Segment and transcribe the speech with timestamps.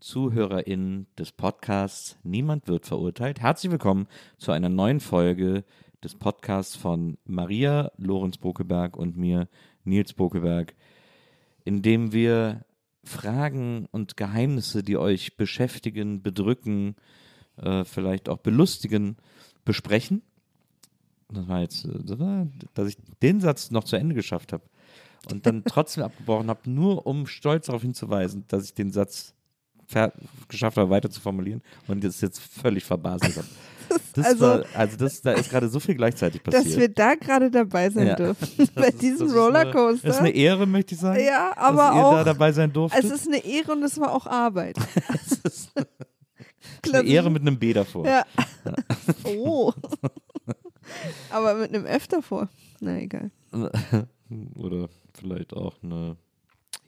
[0.00, 3.40] ZuhörerInnen des Podcasts Niemand wird verurteilt.
[3.40, 5.64] Herzlich willkommen zu einer neuen Folge
[6.04, 9.48] des Podcasts von Maria Lorenz Bokeberg und mir,
[9.82, 10.76] Nils Bokeberg,
[11.64, 12.64] in dem wir
[13.02, 16.94] Fragen und Geheimnisse, die euch beschäftigen, bedrücken,
[17.56, 19.16] äh, vielleicht auch belustigen,
[19.64, 20.22] besprechen.
[21.28, 24.62] Das war jetzt, äh, dass ich den Satz noch zu Ende geschafft habe
[25.28, 29.34] und dann trotzdem abgebrochen habe, nur um stolz darauf hinzuweisen, dass ich den Satz
[30.48, 33.46] geschafft habe, weiter zu formulieren und das jetzt völlig verbaselt habe.
[34.12, 36.66] Das also, war, also das, da ist gerade so viel gleichzeitig passiert.
[36.66, 38.16] Dass wir da gerade dabei sein Ja.
[38.16, 38.68] dürfen.
[38.74, 39.88] Bei ist- diesem das ist Rollercoaster.
[39.88, 41.24] Eine, das ist eine Ehre, möchte ich sagen.
[41.24, 43.02] Ja, aber dass ihr auch- da dabei sein durftet.
[43.02, 44.76] es ist eine Ehre und es war auch Arbeit.
[45.14, 45.72] Es ist
[46.94, 47.08] eine.
[47.08, 48.04] Ehre mit einem B davor.
[48.06, 48.26] Ja.
[49.24, 49.72] Oh.
[51.30, 52.50] aber mit einem F davor.
[52.80, 53.30] Na egal.
[54.54, 56.16] Oder vielleicht auch eine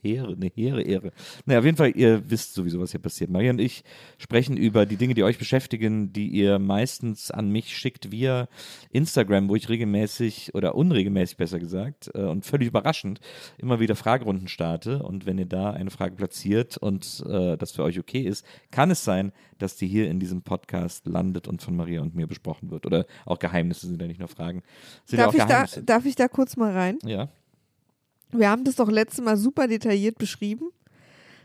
[0.03, 1.13] Ehre, eine hehre Ehre.
[1.47, 3.31] Naja, auf jeden Fall, ihr wisst sowieso, was hier passiert.
[3.31, 3.85] Maria und ich
[4.19, 8.49] sprechen über die Dinge, die euch beschäftigen, die ihr meistens an mich schickt via
[8.91, 13.21] Instagram, wo ich regelmäßig oder unregelmäßig besser gesagt äh, und völlig überraschend
[13.59, 15.03] immer wieder Fragerunden starte.
[15.03, 18.91] Und wenn ihr da eine Frage platziert und äh, das für euch okay ist, kann
[18.91, 22.71] es sein, dass die hier in diesem Podcast landet und von Maria und mir besprochen
[22.71, 22.87] wird.
[22.87, 24.63] Oder auch Geheimnisse sind ja nicht nur Fragen.
[25.09, 26.99] Ja Darf auch ich, da, darf ich da kurz mal rein?
[27.05, 27.29] ja.
[28.33, 30.71] Wir haben das doch letztes Mal super detailliert beschrieben,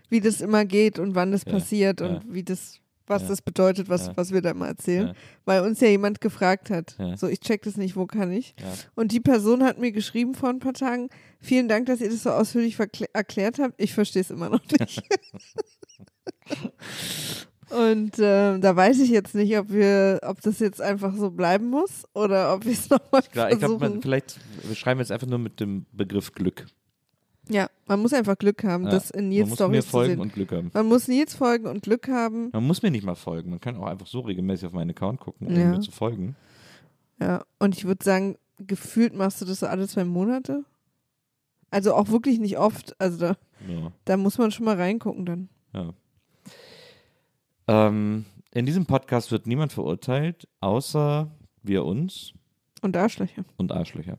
[0.09, 2.07] wie das immer geht und wann das Ja, passiert ja.
[2.07, 5.13] und wie das, was Ja, das bedeutet, was, was wir da mal erzählen.
[5.45, 6.95] Weil uns ja jemand gefragt hat.
[7.15, 8.55] So, ich check das nicht, wo kann ich?
[8.95, 11.09] Und die Person hat mir geschrieben vor ein paar Tagen,
[11.39, 12.77] vielen Dank, dass ihr das so ausführlich
[13.13, 13.73] erklärt habt.
[13.77, 15.03] Ich verstehe es immer noch nicht.
[17.69, 21.69] Und ähm, da weiß ich jetzt nicht, ob wir, ob das jetzt einfach so bleiben
[21.69, 24.01] muss oder ob wir es nochmal Klar, ich glaube, versuchen.
[24.01, 26.65] vielleicht wir schreiben jetzt einfach nur mit dem Begriff Glück.
[27.49, 29.89] ja, man muss einfach Glück haben, Ja, das in Man Nils muss mir Storys zu
[29.91, 30.19] folgen sehen.
[30.21, 30.69] und Glück haben.
[30.73, 32.49] Man muss Nils folgen und Glück haben.
[32.53, 33.49] Man muss mir nicht mal folgen.
[33.49, 35.65] Man kann auch einfach so regelmäßig auf meinen Account gucken, um Ja.
[35.71, 36.35] mir zu folgen.
[37.19, 40.63] Ja, und ich würde sagen, gefühlt machst du das so alle zwei Monate.
[41.71, 42.95] Also auch wirklich nicht oft.
[43.01, 43.37] Also da,
[43.67, 43.91] Ja.
[44.05, 45.49] da muss man schon mal reingucken dann.
[45.73, 45.93] ja.
[47.67, 51.29] Ähm, in diesem Podcast wird niemand verurteilt, außer
[51.63, 52.33] wir uns
[52.81, 53.43] Und Arschlöcher.
[53.57, 54.17] und Arschlöcher.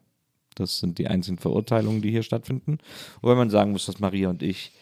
[0.55, 2.79] Das sind die einzigen Verurteilungen, die hier stattfinden.
[3.21, 4.73] Wobei man sagen muss, dass Maria und ich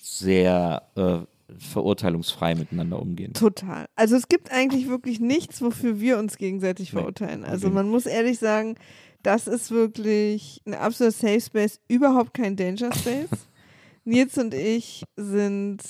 [0.00, 1.18] sehr äh,
[1.58, 3.34] verurteilungsfrei miteinander umgehen.
[3.34, 3.86] Total.
[3.96, 7.44] Also es gibt eigentlich wirklich nichts, wofür wir uns gegenseitig Nee, verurteilen.
[7.44, 7.74] Also okay.
[7.74, 8.76] man muss ehrlich sagen,
[9.22, 13.28] das ist wirklich ein absoluter Safe Space, überhaupt kein Danger Space.
[14.04, 15.80] Nils und ich sind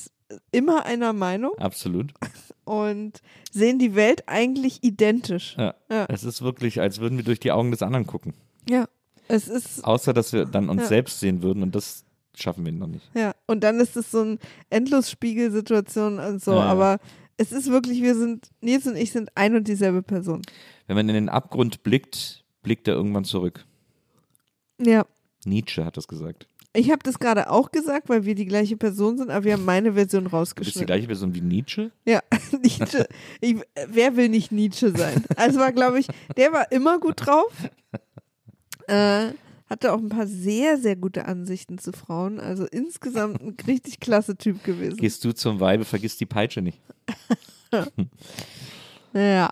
[0.51, 2.13] immer einer Meinung Absolut.
[2.65, 3.21] und
[3.53, 5.57] sehen die Welt eigentlich identisch.
[5.59, 5.75] Ja.
[5.91, 6.07] Ja.
[6.09, 8.35] Es ist wirklich, als würden wir durch die Augen des anderen gucken.
[8.69, 8.87] Ja.
[9.29, 10.89] Es ist Außer, dass wir dann uns Ja.
[10.89, 12.05] selbst sehen würden und das
[12.37, 13.09] schaffen wir noch nicht.
[13.15, 14.39] Ja, und dann ist es so ein
[14.71, 16.61] Endlosspiegelsituation und so, ja.
[16.63, 16.99] aber
[17.37, 20.43] es ist wirklich, wir sind, Nils und ich sind ein und dieselbe Person.
[20.87, 23.65] Wenn man in den Abgrund blickt, blickt er irgendwann zurück.
[24.81, 25.07] Ja.
[25.45, 26.49] Nietzsche hat das gesagt.
[26.77, 29.65] Ich habe das gerade auch gesagt, weil wir die gleiche Person sind, aber wir haben
[29.65, 30.87] meine Version Du bist die rausgeschnitten.
[30.87, 31.93] gleiche Person wie Nietzsche?
[32.05, 32.21] Ja,
[32.63, 33.07] Nietzsche.
[33.41, 33.57] Ich,
[33.89, 35.25] wer will nicht Nietzsche sein?
[35.37, 37.53] Also war, glaube ich, der war immer gut drauf.
[38.89, 39.29] Äh,
[39.71, 42.41] Hatte auch ein paar sehr, sehr gute Ansichten zu Frauen.
[42.41, 44.97] Also insgesamt ein richtig klasse Typ gewesen.
[44.97, 46.81] Gehst du zum Weibe, vergiss die Peitsche nicht.
[49.13, 49.51] Ja.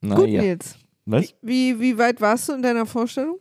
[0.00, 0.42] Na, Gut, ja.
[0.42, 0.76] Nils.
[1.06, 1.34] Was?
[1.42, 3.38] Wie, wie weit warst du in deiner Vorstellung?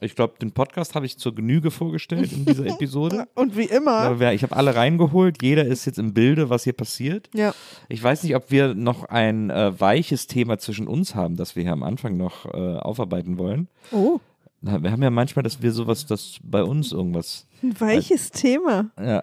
[0.00, 3.26] Ich glaube, den Podcast habe ich zur Genüge vorgestellt in dieser Episode.
[3.34, 4.20] Und wie immer.
[4.32, 5.40] Ich habe alle reingeholt.
[5.42, 7.30] Jeder ist jetzt im Bilde, was hier passiert.
[7.32, 7.54] Ja.
[7.88, 11.62] Ich weiß nicht, ob wir noch ein äh, weiches Thema zwischen uns haben, das wir
[11.62, 13.68] hier am Anfang noch äh, aufarbeiten wollen.
[13.92, 14.18] Oh,
[14.60, 17.46] Na, Wir haben ja manchmal, dass wir sowas, dass bei uns irgendwas.
[17.62, 18.90] ein weiches Thema.
[19.00, 19.22] Ja.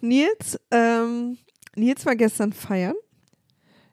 [0.00, 1.36] Nils, ähm,
[1.76, 2.94] Nils war gestern feiern.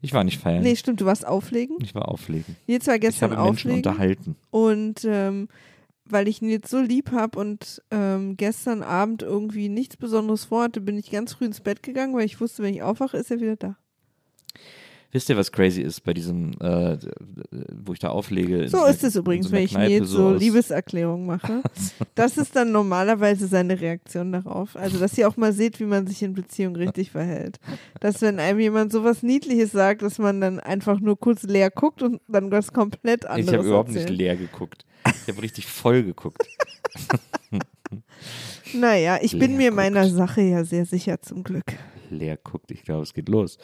[0.02, 0.64] Ich war nicht feiern.
[0.64, 1.78] Nee, stimmt, du warst auflegen.
[1.82, 2.56] Ich war auflegen.
[2.68, 3.78] Nils war Ich gestern habe Menschen auflegen.
[3.90, 4.36] unterhalten.
[4.52, 5.48] Und ähm,
[6.06, 10.98] weil ich Nils so lieb habe und ähm, gestern Abend irgendwie nichts Besonderes vorhatte, bin
[10.98, 13.56] ich ganz früh ins Bett gegangen, weil ich wusste, wenn ich aufwache, ist er wieder
[13.56, 13.78] da.
[15.14, 16.98] Wisst ihr, was crazy ist bei diesem, äh,
[17.86, 18.68] wo ich da auflege?
[18.68, 21.62] So ist es übrigens, so wenn ich Kneipe Nils so Liebeserklärungen mache.
[22.16, 24.76] Das ist dann normalerweise seine Reaktion darauf.
[24.76, 27.60] Also, dass ihr auch mal seht, wie man sich in Beziehung richtig verhält.
[28.00, 32.02] Dass, wenn einem jemand sowas Niedliches sagt, dass man dann einfach nur kurz leer guckt
[32.02, 34.10] und dann was komplett anderes Ich habe überhaupt erzählt.
[34.10, 34.86] nicht leer geguckt.
[35.06, 36.48] Ich habe richtig voll geguckt.
[38.74, 41.78] Naja, ich bin Leer mir meiner Sache ja sehr sicher zum Glück.
[42.10, 42.72] leer guckt.
[42.72, 43.58] Ich glaube, es geht los.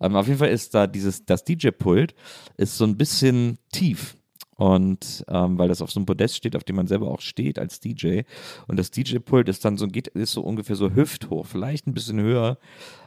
[0.00, 2.14] Ähm, auf jeden Fall ist da dieses, das DJ-Pult
[2.56, 4.16] ist so ein bisschen tief.
[4.56, 7.58] Und ähm, weil das auf so einem Podest steht, auf dem man selber auch steht
[7.58, 8.22] als DJ.
[8.66, 12.20] Und das DJ-Pult ist dann so, geht, ist so ungefähr so hüfthoch, vielleicht ein bisschen
[12.20, 12.58] höher.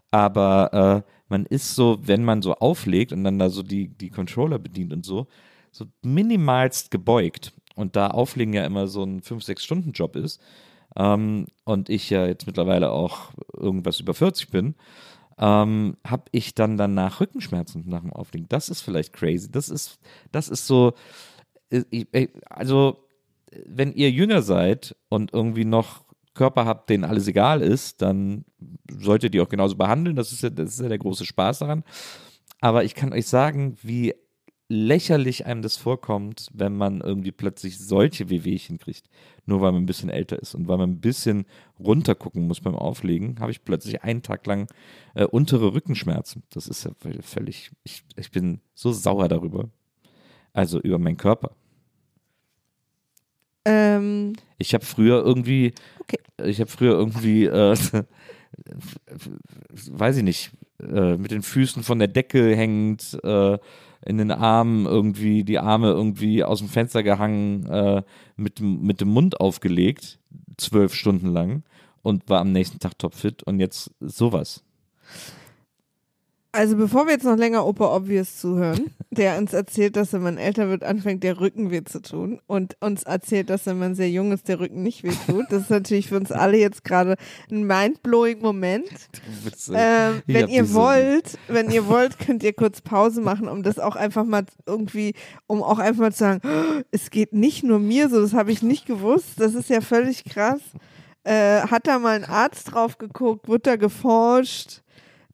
[0.10, 4.10] Aber äh, man ist so, wenn man so auflegt und dann da so die, die
[4.10, 5.28] Controller bedient und so,
[5.72, 7.54] so minimalst gebeugt.
[7.76, 10.42] Und da Auflegen ja immer so ein 5-6-Stunden-Job ist,
[10.96, 14.76] ähm, und ich ja jetzt mittlerweile auch irgendwas über 40 bin,
[15.40, 18.48] ähm, habe ich dann danach Rückenschmerzen nach dem Auflegen.
[18.50, 19.50] Das ist vielleicht crazy.
[19.52, 20.00] Das ist,
[20.32, 20.94] das ist so,
[21.70, 23.08] äh, ich, äh, also
[23.66, 26.04] wenn ihr jünger seid und irgendwie noch
[26.34, 28.46] Körper habt, denen alles egal ist, dann
[28.92, 30.16] solltet ihr auch genauso behandeln.
[30.16, 31.84] Das ist ja, das ist ja der große Spaß daran.
[32.60, 34.16] Aber ich kann euch sagen, wie
[34.70, 39.04] lächerlich einem das vorkommt, wenn man irgendwie plötzlich solche Wehwehchen kriegt.
[39.46, 41.46] Nur weil man ein bisschen älter ist und weil man ein bisschen
[41.80, 44.68] runtergucken muss beim Auflegen, habe ich plötzlich einen Tag lang
[45.16, 46.44] äh, untere Rückenschmerzen.
[46.50, 49.70] Das ist ja völ- völlig, ich, ich bin so sauer darüber.
[50.54, 51.52] Also über meinen Körper.
[53.66, 56.18] Ähm, Ich habe früher irgendwie, Okay.
[56.44, 57.76] ich habe früher irgendwie, äh,
[59.90, 60.52] weiß ich nicht,
[60.82, 63.58] äh, mit den Füßen von der Decke hängend, äh,
[64.06, 68.04] in den Armen irgendwie, die Arme irgendwie aus dem Fenster gehangen, äh,
[68.36, 70.20] mit, mit dem Mund aufgelegt,
[70.58, 71.64] zwölf Stunden lang
[72.02, 74.64] und war am nächsten Tag topfit und jetzt sowas.
[76.54, 80.38] Also bevor wir jetzt noch länger Opa Obvious zuhören, der uns erzählt, dass wenn man
[80.38, 84.10] älter wird, anfängt der Rücken weh zu tun und uns erzählt, dass wenn man sehr
[84.10, 85.46] jung ist, der Rücken nicht weh tut.
[85.50, 87.16] Das ist natürlich für uns alle jetzt gerade
[87.52, 88.88] ein mindblowing Moment.
[89.74, 93.96] Ähm, wenn ihr wollt, wenn ihr wollt, könnt ihr kurz Pause machen, um das auch
[93.96, 95.16] einfach mal irgendwie,
[95.48, 98.52] um auch einfach mal zu sagen, "Oh, es geht nicht nur mir so, das habe
[98.52, 100.62] ich nicht gewusst, das ist ja völlig krass.
[101.24, 104.84] Äh, hat da mal ein Arzt drauf geguckt, wird da geforscht?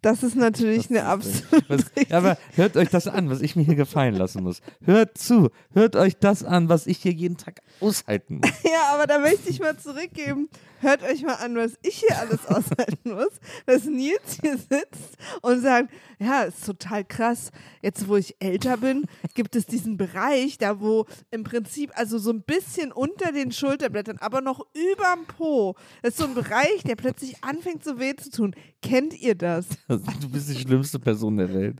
[0.01, 1.66] Das ist natürlich eine absolute.
[1.68, 4.62] Was, aber hört euch das an, was ich mir hier gefallen lassen muss.
[4.81, 8.50] Hört zu, hört euch das an, was ich hier jeden Tag aushalten muss.
[8.64, 10.50] Ja, aber da möchte ich mal zurückgeben.
[10.81, 13.31] Hört euch mal an, was ich hier alles aushalten muss,
[13.66, 15.90] dass Nils hier sitzt und sagt,
[16.20, 17.52] ja, ist total krass.
[17.81, 19.06] Jetzt, wo ich älter bin,
[19.36, 24.18] gibt es diesen Bereich, da wo im Prinzip, also so ein bisschen unter den Schulterblättern,
[24.19, 28.30] aber noch überm Po, das ist so ein Bereich, der plötzlich anfängt so weh zu
[28.31, 28.56] tun.
[28.81, 29.66] Kennt ihr das?
[29.88, 31.80] Du bist die schlimmste Person der Welt.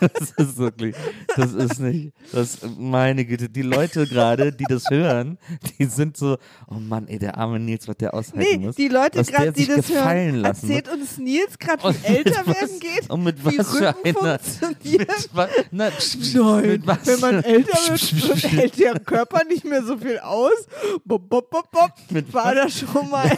[0.00, 0.94] Das ist wirklich,
[1.36, 5.35] das ist nicht, das, meine Güte, die Leute gerade, die das hören,
[5.78, 6.36] die sind so,
[6.68, 8.76] oh Mann, ey, der arme Nils, was der aushalten Nee, muss.
[8.76, 13.10] die Leute gerade, die das hören, lassen erzählt uns Nils gerade, wie älter werden geht,
[13.10, 15.08] und mit wie was Rücken funktioniert.
[15.08, 19.82] Mit, wa- na, Nein, mit was wenn man älter wird, hält der Körper nicht mehr
[19.82, 20.66] so viel aus.
[21.04, 21.90] Bop, bop, bop, bop.
[22.10, 23.30] Mit War das schon mal.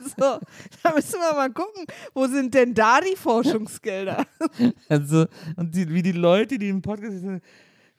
[0.00, 0.40] also,
[0.82, 1.84] da müssen wir mal gucken,
[2.14, 4.26] wo sind denn da die Forschungsgelder?
[4.88, 7.42] Also, und die, wie die Leute, die im Podcast sind,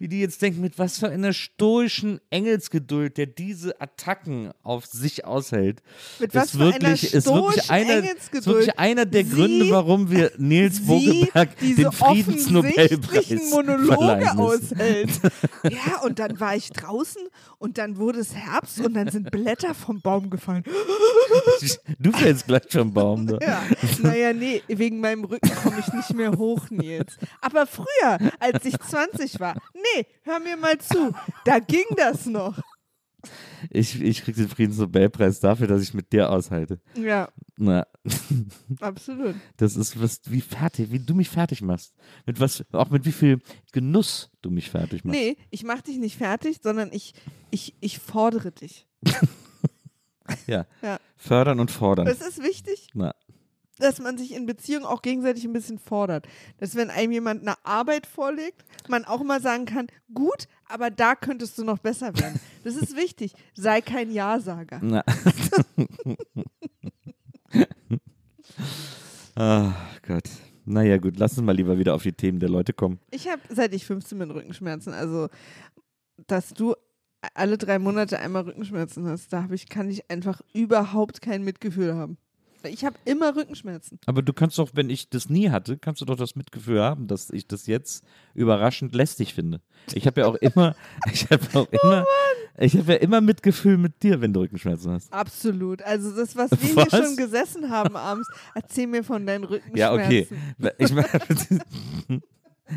[0.02, 5.26] wie die jetzt denken, mit was für einer stoischen Engelsgeduld, der diese Attacken auf sich
[5.26, 5.84] aushält.
[6.20, 9.26] Mit ist was für einer wirklich, ist wirklich stoischen einer, ist Engelsgeduld wirklich einer der
[9.26, 15.12] Sie- Gründe, warum wir Nils Sie Bogeberg den Friedensnobelpreis Monologe aushält.
[15.70, 17.22] ja, und dann war ich draußen
[17.60, 20.64] und dann wurde es Herbst und dann sind Blätter vom Baum gefallen.
[22.00, 23.28] Du fällst gleich vom Baum.
[23.28, 23.38] Da.
[23.40, 23.62] Ja,
[24.02, 27.18] naja, nee, wegen meinem Rücken komme ich nicht mehr hoch, Nils.
[27.40, 29.82] Aber früher, als ich 20 war, nee,
[30.24, 31.14] hör mir mal zu,
[31.46, 32.60] da ging das noch.
[33.70, 36.82] Ich, ich krieg den Friedensnobelpreis dafür, dass ich mit dir aushalte.
[36.96, 37.86] Ja, Na,
[38.80, 39.36] absolut.
[39.58, 41.94] das ist was, wie fertig, wie du mich fertig machst.
[42.26, 43.40] Mit was, auch mit wie viel
[43.72, 45.20] Genuss du mich fertig machst.
[45.20, 47.14] Nee, ich mach dich nicht fertig, sondern ich,
[47.52, 48.88] ich, ich fordere dich.
[50.48, 50.66] Ja.
[50.82, 50.98] Ja.
[51.18, 52.06] Fördern und fordern.
[52.06, 53.14] Das ist wichtig, Na,
[53.82, 56.28] dass man sich in Beziehungen auch gegenseitig ein bisschen fordert.
[56.60, 61.16] Dass wenn einem jemand eine Arbeit vorlegt, man auch mal sagen kann, gut, aber da
[61.16, 62.40] könntest du noch besser werden.
[62.64, 63.34] Das ist wichtig.
[63.54, 64.80] Sei kein Ja-Sager.
[64.82, 65.04] na.
[69.36, 69.74] Ah,
[70.06, 70.30] Gott.
[70.66, 73.00] Naja, gut, lass uns mal lieber wieder auf die Themen der Leute kommen.
[73.10, 74.94] Ich habe, seit ich 15 bin, Rückenschmerzen.
[74.94, 75.30] Also,
[76.28, 76.76] dass du
[77.34, 82.18] alle drei Monate einmal Rückenschmerzen hast, da ich, kann ich einfach überhaupt kein Mitgefühl haben.
[82.64, 84.00] Ich habe immer Rückenschmerzen.
[84.06, 87.08] Aber du kannst doch, wenn ich das nie hatte, kannst du doch das Mitgefühl haben,
[87.08, 88.04] dass ich das jetzt
[88.34, 89.62] überraschend lästig finde.
[89.94, 90.76] Ich habe ja auch immer,
[91.12, 92.06] ich habe auch Oh immer,
[92.58, 95.12] ich habe ja immer Mitgefühl mit dir, wenn du Rückenschmerzen hast.
[95.12, 95.82] Absolut.
[95.82, 96.90] Also das, was wir Was?
[96.90, 99.78] hier schon gesessen haben abends, erzähl mir von deinen Rückenschmerzen.
[99.78, 100.28] Ja, okay.
[100.78, 101.08] Ich meine,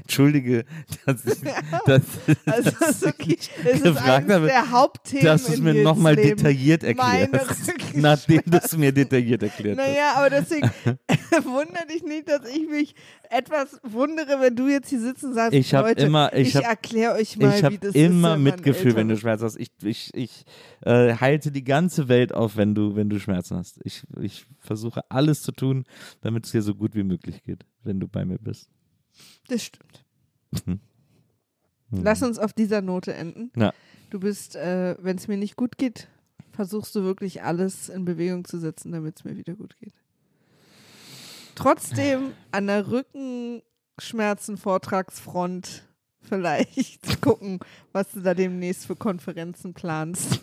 [0.02, 0.64] Entschuldige,
[1.06, 1.40] dass ich,
[1.86, 2.02] dass,
[2.46, 6.82] Also das ist wirklich, es gefragt habe, der Hauptthemen dass du es mir nochmal detailliert
[6.84, 7.72] erklärst.
[7.94, 9.86] Nachdem du es mir detailliert erklärt hast.
[9.86, 10.70] Naja, aber deswegen
[11.44, 12.94] wundere dich nicht, dass ich mich
[13.30, 17.14] etwas wundere, wenn du jetzt hier sitzen und sagst, Ich Leute, immer- ich ich erkläre
[17.14, 17.96] euch mal, Ich wie habe das ist.
[17.96, 19.16] immer wenn man Mitgefühl, älter wenn du.
[19.16, 19.58] Schmerzen hast.
[19.58, 20.44] Ich, ich, ich
[20.84, 23.80] äh, halte die ganze Welt auf, wenn du, wenn du Schmerzen hast.
[23.84, 25.84] Ich, ich versuche alles zu tun,
[26.20, 28.68] damit es dir so gut wie möglich geht, wenn du bei mir bist.
[29.48, 30.04] Das stimmt.
[30.66, 30.80] Mhm.
[31.90, 33.50] Lass uns auf dieser Note enden.
[33.56, 33.72] Ja.
[34.10, 36.08] Du bist, äh, wenn es mir nicht gut geht,
[36.52, 39.94] versuchst du wirklich alles in Bewegung zu setzen, damit es mir wieder gut geht.
[41.54, 45.84] Trotzdem an der Rückenschmerzen-Vortragsfront
[46.20, 47.60] vielleicht gucken,
[47.92, 50.40] was du da demnächst für Konferenzen planst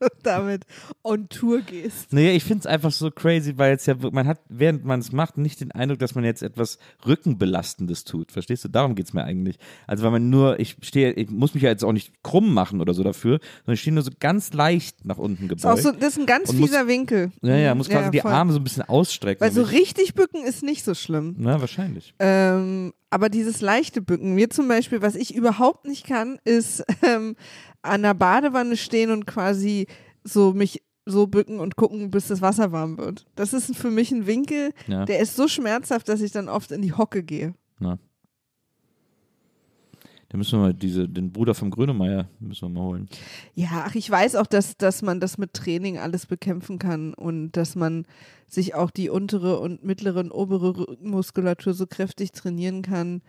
[0.22, 0.64] damit
[1.02, 2.12] on Tour gehst.
[2.12, 5.12] Naja, ich finde es einfach so crazy, weil jetzt ja, man hat, während man es
[5.12, 8.32] macht, nicht den Eindruck, dass man jetzt etwas Rückenbelastendes tut.
[8.32, 8.68] Verstehst du?
[8.68, 9.58] Darum geht es mir eigentlich.
[9.86, 12.80] Also, weil man nur, ich stehe, ich muss mich ja jetzt auch nicht krumm machen
[12.80, 15.76] oder so dafür, sondern ich stehe nur so ganz leicht nach unten Das ist, auch
[15.76, 15.94] gebeugt.
[15.94, 17.32] so, das ist ein ganz Und muss- fieser Winkel.
[17.42, 18.32] ja, ja, muss quasi die voll.
[18.32, 19.40] Arme so ein bisschen ausstrecken.
[19.40, 21.34] Weil so richtig bücken ist nicht so schlimm.
[21.38, 22.14] Na, wahrscheinlich.
[22.18, 27.36] Ähm, aber dieses leichte Bücken, mir zum Beispiel, was ich überhaupt nicht kann, ist ähm,
[27.82, 29.86] an der Badewanne stehen und quasi
[30.24, 33.26] so mich so bücken und gucken, bis das Wasser warm wird.
[33.34, 35.04] Das ist für mich ein Winkel, Ja.
[35.06, 37.54] der ist so schmerzhaft, dass ich dann oft in die Hocke gehe.
[37.80, 37.98] Na.
[40.30, 43.08] Da müssen wir mal diese, den Bruder vom Grönemeyer müssen wir mal holen.
[43.54, 47.50] Ja, ach, ich weiß auch, dass, dass man das mit Training alles bekämpfen kann und
[47.52, 48.06] dass man
[48.46, 53.22] sich auch die untere und mittlere und obere Rückenmuskulatur so kräftig trainieren kann,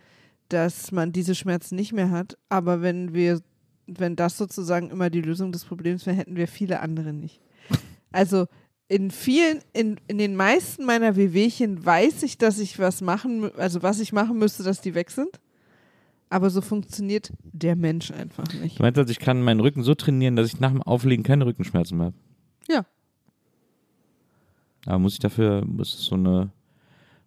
[0.48, 2.38] dass man diese Schmerzen nicht mehr hat.
[2.48, 3.40] Aber wenn wir,
[3.88, 7.40] wenn das sozusagen immer die Lösung des Problems wäre, hätten wir viele andere nicht.
[8.14, 8.44] Also
[8.88, 13.82] in vielen, in, in den meisten meiner Wehwehchen weiß ich, dass ich was machen, also
[13.82, 15.40] was ich machen müsste, dass die weg sind.
[16.32, 18.78] Aber so funktioniert der Mensch einfach nicht.
[18.78, 21.44] Du meinst also, ich kann meinen Rücken so trainieren, dass ich nach dem Auflegen keine
[21.44, 22.16] Rückenschmerzen mehr habe?
[22.70, 22.86] Ja.
[24.86, 26.50] Aber muss ich dafür, muss so eine,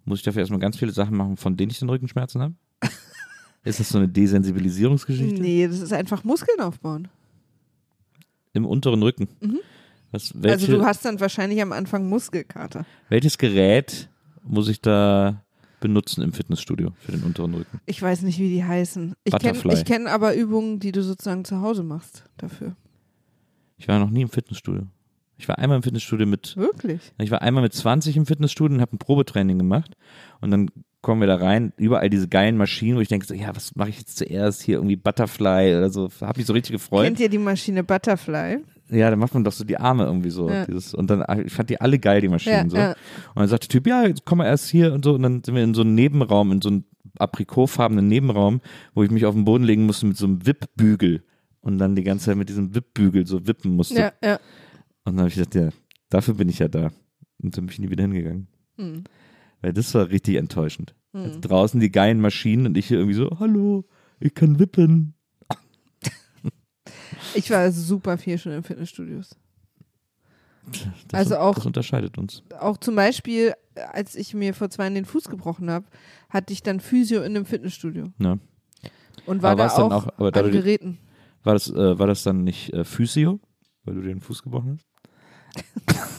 [0.06, 2.56] muss ich dafür erstmal ganz viele Sachen machen, von denen ich den Rückenschmerzen habe?
[3.64, 5.40] Ist das so eine Desensibilisierungsgeschichte?
[5.40, 7.08] Nee, das ist einfach Muskeln aufbauen.
[8.54, 9.28] Im unteren Rücken?
[10.10, 12.88] Was, welche, also du hast dann wahrscheinlich am Anfang Muskelkater.
[13.10, 14.10] welches Gerät
[14.44, 15.45] muss ich da
[15.86, 17.80] benutzen im Fitnessstudio für den unteren Rücken?
[17.86, 19.14] Ich weiß nicht, wie die heißen.
[19.24, 22.76] Ich kenne kenn aber Übungen, die du sozusagen zu Hause machst dafür.
[23.78, 24.88] Ich war noch nie im Fitnessstudio.
[25.38, 27.02] Ich war einmal im Fitnessstudio mit Wirklich?
[27.20, 29.96] Ich war einmal mit 20 im Fitnessstudio und habe ein Probetraining gemacht.
[30.42, 30.70] Und dann
[31.02, 33.90] kommen wir da rein, überall diese geilen Maschinen, wo ich denke, so, ja, was mache
[33.90, 36.10] ich jetzt zuerst hier irgendwie Butterfly oder so.
[36.22, 37.04] Habe mich so richtig gefreut.
[37.04, 38.64] Kennt ihr die Maschine Butterfly?
[38.90, 40.50] Ja, dann macht man doch so die Arme irgendwie so.
[40.50, 40.66] Ja.
[40.66, 42.78] Dieses, und dann, ich fand die alle geil, die Maschinen Ja, so.
[42.78, 42.90] ja.
[42.92, 45.16] Und dann sagt der Typ, ja, jetzt kommen wir erst hier und so.
[45.16, 46.84] Und dann sind wir in so einem Nebenraum, in so einem
[47.18, 48.62] aprikotfarbenen Nebenraum,
[48.94, 51.24] wo ich mich auf den Boden legen musste mit so einem Wippbügel.
[51.62, 54.00] Und dann die ganze Zeit mit diesem Wippbügel so wippen musste.
[54.00, 54.36] Ja, ja.
[55.04, 55.70] Und dann habe ich gedacht, ja,
[56.10, 56.92] dafür bin ich ja da.
[57.42, 58.48] Und dann bin ich nie wieder hingegangen.
[58.78, 59.04] Hm.
[59.62, 60.94] Weil das war richtig enttäuschend.
[61.14, 63.86] Also draußen die geilen Maschinen und ich hier irgendwie so, hallo,
[64.20, 65.15] ich kann wippen.
[67.36, 69.36] Ich war super viel schon in Fitnessstudios.
[71.10, 72.42] Das, Also auch- Das unterscheidet uns.
[72.60, 73.54] Auch zum Beispiel,
[73.94, 75.86] als ich mir vor zwei Jahren den Fuß gebrochen habe,
[76.30, 78.12] hatte ich dann Physio in einem Fitnessstudio.
[78.20, 78.38] Ja.
[79.28, 80.98] Und war Aber da auch, auch- aber da an du die- Geräten.
[81.44, 83.40] War das, äh, war das dann nicht äh, Physio,
[83.84, 84.86] weil du dir den Fuß gebrochen hast?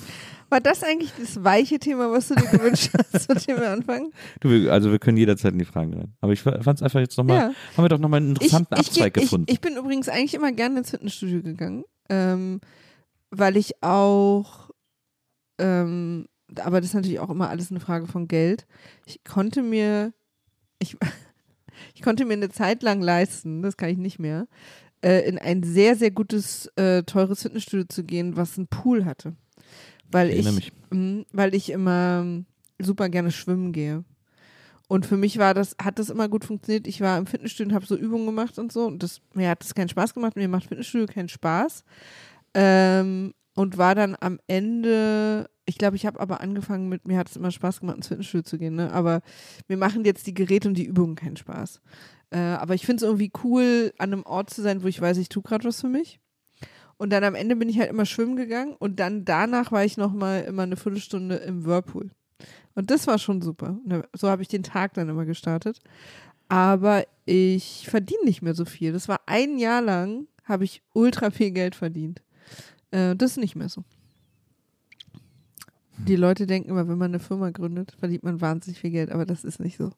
[0.49, 4.13] War das eigentlich das weiche Thema, was du dir gewünscht hast, mit dem wir anfangen?
[4.41, 6.15] Du, also wir können jederzeit in die Fragen rein.
[6.21, 7.53] Aber ich fand es einfach jetzt nochmal, Ja.
[7.77, 9.47] haben wir doch nochmal einen interessanten ich, Abzweig geh- gefunden.
[9.49, 12.61] Ich, ich bin übrigens eigentlich immer gerne ins Fitnessstudio gegangen, ähm,
[13.31, 14.71] weil ich auch,
[15.59, 16.27] ähm,
[16.61, 18.67] aber das ist natürlich auch immer alles eine Frage von Geld.
[19.05, 20.13] Ich konnte mir,
[20.79, 20.97] ich,
[21.95, 24.47] ich konnte mir eine Zeit lang leisten, das kann ich nicht mehr,
[25.03, 29.35] äh, in ein sehr, sehr gutes, äh, teures Fitnessstudio zu gehen, was einen Pool hatte.
[30.11, 32.45] Weil Ich ich, weil ich immer
[32.79, 34.05] super gerne schwimmen gehe.
[34.89, 36.87] Und für mich war das, hat das immer gut funktioniert.
[36.87, 38.87] Ich war im Fitnessstudio und habe so Übungen gemacht und so.
[38.87, 40.37] Und das, mir hat das keinen Spaß gemacht.
[40.37, 41.85] Mir macht Fitnessstudio keinen Spaß.
[42.55, 47.29] Ähm, und war dann am Ende, ich glaube, ich habe aber angefangen mit, mir hat
[47.29, 48.77] es immer Spaß gemacht, ins Fitnessstudio zu gehen.
[48.77, 48.93] Ne?
[48.93, 49.23] Aber
[49.67, 51.81] mir machen jetzt die Geräte und die Übungen keinen Spaß.
[52.31, 55.17] Äh, aber ich finde es irgendwie cool, an einem Ort zu sein, wo ich weiß,
[55.17, 56.21] ich tue gerade was für mich.
[56.99, 59.97] Und dann am Ende bin ich halt immer schwimmen gegangen und dann danach war ich
[59.97, 62.11] nochmal immer eine Viertelstunde im Whirlpool.
[62.75, 63.79] Und das war schon super.
[64.15, 65.81] So habe ich den Tag dann immer gestartet.
[66.49, 68.93] Aber ich verdiene nicht mehr so viel.
[68.93, 72.23] Das war ein Jahr lang, habe ich ultra viel Geld verdient.
[72.93, 73.83] Äh, das ist nicht mehr so.
[75.99, 79.25] Die Leute denken immer, wenn man eine Firma gründet, verdient man wahnsinnig viel Geld, aber
[79.25, 79.91] das ist nicht so.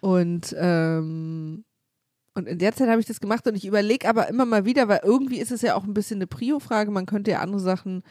[0.00, 1.64] Und ähm,
[2.36, 4.88] und in der Zeit habe ich das gemacht und ich überlege aber immer mal wieder,
[4.88, 6.90] weil irgendwie ist es ja auch ein bisschen eine Prio-Frage.
[6.90, 8.02] Man könnte ja andere Sachen,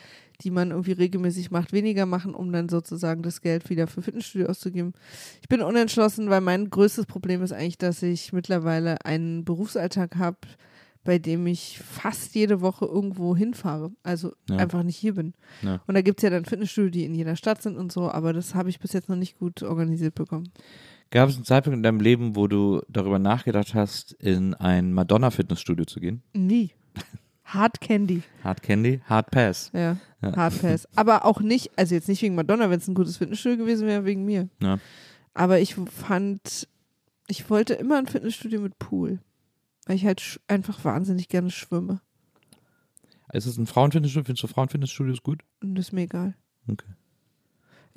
[0.41, 4.47] die man irgendwie regelmäßig macht, weniger machen, um dann sozusagen das Geld wieder für Fitnessstudio
[4.47, 4.93] auszugeben.
[5.41, 10.37] Ich bin unentschlossen, weil mein größtes Problem ist eigentlich, dass ich mittlerweile einen Berufsalltag habe,
[11.03, 13.91] bei dem ich fast jede Woche irgendwo hinfahre.
[14.01, 14.57] Also Ja.
[14.57, 15.35] einfach nicht hier bin.
[15.61, 15.79] Ja.
[15.85, 18.33] Und da gibt es ja dann Fitnessstudio, die in jeder Stadt sind und so, aber
[18.33, 20.51] das habe ich bis jetzt noch nicht gut organisiert bekommen.
[21.11, 25.85] Gab es einen Zeitpunkt in deinem Leben, wo du darüber nachgedacht hast, in ein Madonna-Fitnessstudio
[25.85, 26.23] zu gehen?
[26.33, 26.71] Nie.
[27.45, 28.23] Hard Candy.
[28.43, 29.69] Hard Candy, Hard Pass.
[29.73, 30.35] Ja, Ja.
[30.35, 30.87] Hard Pass.
[30.95, 34.03] Aber auch nicht, also jetzt nicht wegen Madonna, wenn es ein gutes Fitnessstudio gewesen wäre,
[34.03, 34.49] wegen mir.
[34.61, 34.79] Ja.
[35.35, 36.67] Aber ich fand,
[37.27, 39.19] ich wollte immer ein Fitnessstudio mit Pool.
[39.85, 42.01] Weil ich halt einfach wahnsinnig gerne schwimme.
[43.31, 44.25] Ist es ein Frauenfitnessstudio?
[44.25, 45.43] Findest du Frauenfitnessstudios gut?
[45.61, 46.35] Und das ist mir egal.
[46.67, 46.87] Okay.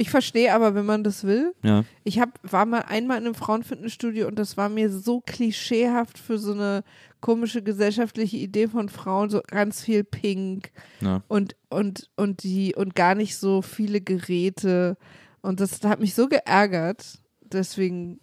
[0.01, 1.55] Ich verstehe aber, wenn man das will.
[1.65, 1.85] Ja.
[2.05, 6.39] Ich hab, war mal einmal in einem Frauenfitnessstudio und das war mir so klischeehaft für
[6.39, 6.85] so eine
[7.21, 11.25] komische gesellschaftliche Idee von Frauen, so ganz viel Pink ja.
[11.27, 14.97] und, und, und die und gar nicht so viele Geräte.
[15.43, 17.19] Und das hat mich so geärgert.
[17.41, 18.21] Deswegen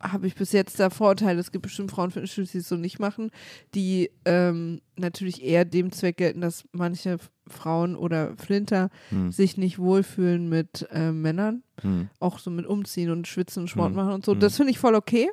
[0.00, 1.38] habe ich bis jetzt da Vorurteile.
[1.40, 3.30] Es gibt bestimmt Frauenfitnessstudios, die es so nicht machen,
[3.74, 9.32] die ähm, natürlich eher dem Zweck gelten, dass manche Frauen oder Flinter Hm.
[9.32, 11.62] sich nicht wohlfühlen mit äh, Männern.
[11.80, 12.08] Hm.
[12.20, 13.96] Auch so mit Umziehen und Schwitzen und Sport Hm.
[13.96, 14.32] machen und so.
[14.32, 14.40] Hm.
[14.40, 15.28] Das finde ich voll okay.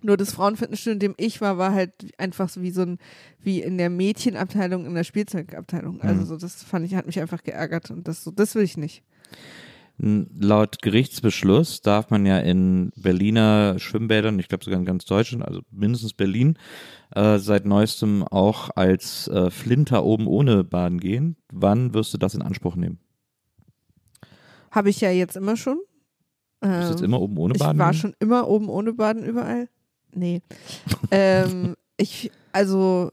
[0.00, 2.98] Nur das Frauenfitnessstudio, in dem ich war, war halt einfach so wie so ein,
[3.42, 6.00] wie in der Mädchenabteilung, in der Spielzeugabteilung.
[6.02, 6.26] Also Mhm.
[6.26, 9.02] so, das fand ich, hat mich einfach geärgert und das so, das will ich nicht.
[10.00, 15.60] Laut Gerichtsbeschluss darf man ja in Berliner Schwimmbädern, ich glaube sogar in ganz Deutschland, also
[15.72, 16.56] mindestens Berlin,
[17.16, 21.36] äh, seit neuestem auch als äh, Flinter oben ohne baden gehen.
[21.52, 23.00] Wann wirst du das in Anspruch nehmen?
[24.70, 25.78] Habe ich ja jetzt immer schon.
[26.60, 27.78] Bist du jetzt Ähm, immer oben ohne ich baden?
[27.78, 27.98] war gehen?
[28.00, 29.68] schon immer oben ohne Baden überall.
[30.14, 30.42] Nee.
[31.10, 33.10] ähm, ich, also,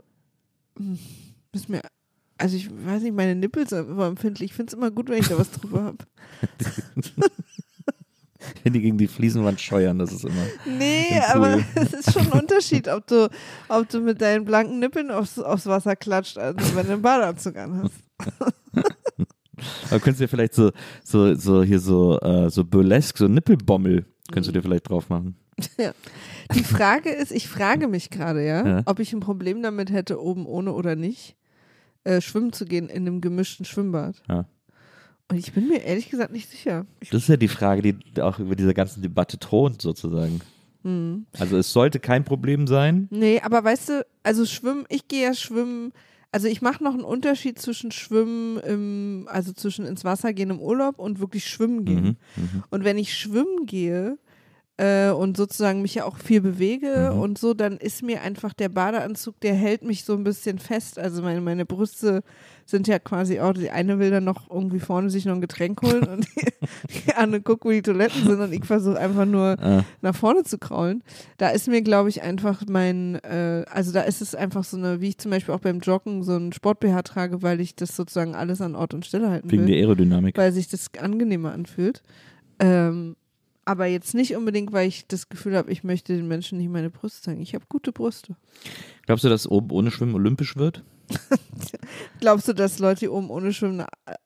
[0.77, 0.99] hm,
[1.51, 1.81] ist mir,
[2.37, 4.51] also ich weiß nicht, meine Nippel sind immer empfindlich.
[4.51, 5.97] Ich finde es immer gut, wenn ich da was drüber habe.
[8.63, 10.45] Wenn die gegen die Fliesenwand scheuern, das ist immer.
[10.67, 13.27] Nee, Im aber es ist schon ein Unterschied, ob du,
[13.69, 17.55] ob du mit deinen blanken Nippeln aufs, aufs Wasser klatscht, als wenn du einen Badeanzug
[17.57, 17.95] anhast.
[19.89, 20.71] Aber könntest du dir vielleicht so,
[21.03, 24.53] so, so hier so, äh, so burlesque, so Nippelbommel, könntest du Mhm.
[24.53, 25.37] dir vielleicht drauf machen.
[26.53, 28.81] Die Frage ist, ich frage mich gerade, ja, Ja.
[28.85, 31.35] ob ich ein Problem damit hätte, oben ohne oder nicht,
[32.05, 34.21] äh, schwimmen zu gehen in einem gemischten Schwimmbad.
[34.29, 34.45] Ja.
[35.27, 36.85] Und ich bin mir ehrlich gesagt nicht sicher.
[36.99, 40.39] Ich, Das ist ja die Frage, die auch über dieser ganzen Debatte thront, sozusagen.
[40.83, 41.25] hm.
[41.37, 43.07] Also es sollte kein Problem sein.
[43.09, 45.93] Nee, aber weißt du, also schwimmen, ich gehe ja schwimmen,
[46.31, 50.59] also ich mache noch einen Unterschied zwischen Schwimmen im, also zwischen ins Wasser gehen im
[50.59, 52.17] Urlaub und wirklich schwimmen gehen.
[52.35, 52.63] Mhm, mhm.
[52.69, 54.17] Und wenn ich schwimmen gehe
[54.77, 57.19] äh, und sozusagen mich ja auch viel bewege Mhm.
[57.19, 60.99] und so, dann ist mir einfach der Badeanzug, der hält mich so ein bisschen fest.
[60.99, 62.23] Also meine, meine Brüste
[62.65, 65.81] sind ja quasi auch, die eine will dann noch irgendwie vorne sich noch ein Getränk
[65.83, 66.45] holen und die,
[67.05, 70.43] die andere guckt, wo die Toiletten sind und ich versuche einfach nur Ah, nach vorne
[70.43, 71.03] zu kraulen.
[71.37, 74.99] Da ist mir, glaube ich, einfach mein, äh, also da ist es einfach so eine,
[74.99, 78.35] wie ich zum Beispiel auch beim Joggen so ein Sport-BH trage, weil ich das sozusagen
[78.35, 80.35] alles an Ort und Stelle halten wegen will der Aerodynamik.
[80.37, 82.01] weil sich das angenehmer anfühlt.
[82.59, 83.15] Ähm,
[83.65, 86.91] aber jetzt nicht unbedingt, weil ich das Gefühl habe, ich möchte den Menschen nicht meine
[86.91, 87.41] Brüste zeigen.
[87.41, 88.35] Ich habe gute Brüste.
[89.05, 90.83] Glaubst du, dass oben ohne Schwimmen olympisch wird?
[92.19, 93.83] Glaubst du, dass Leute, die oben ohne Schwimmen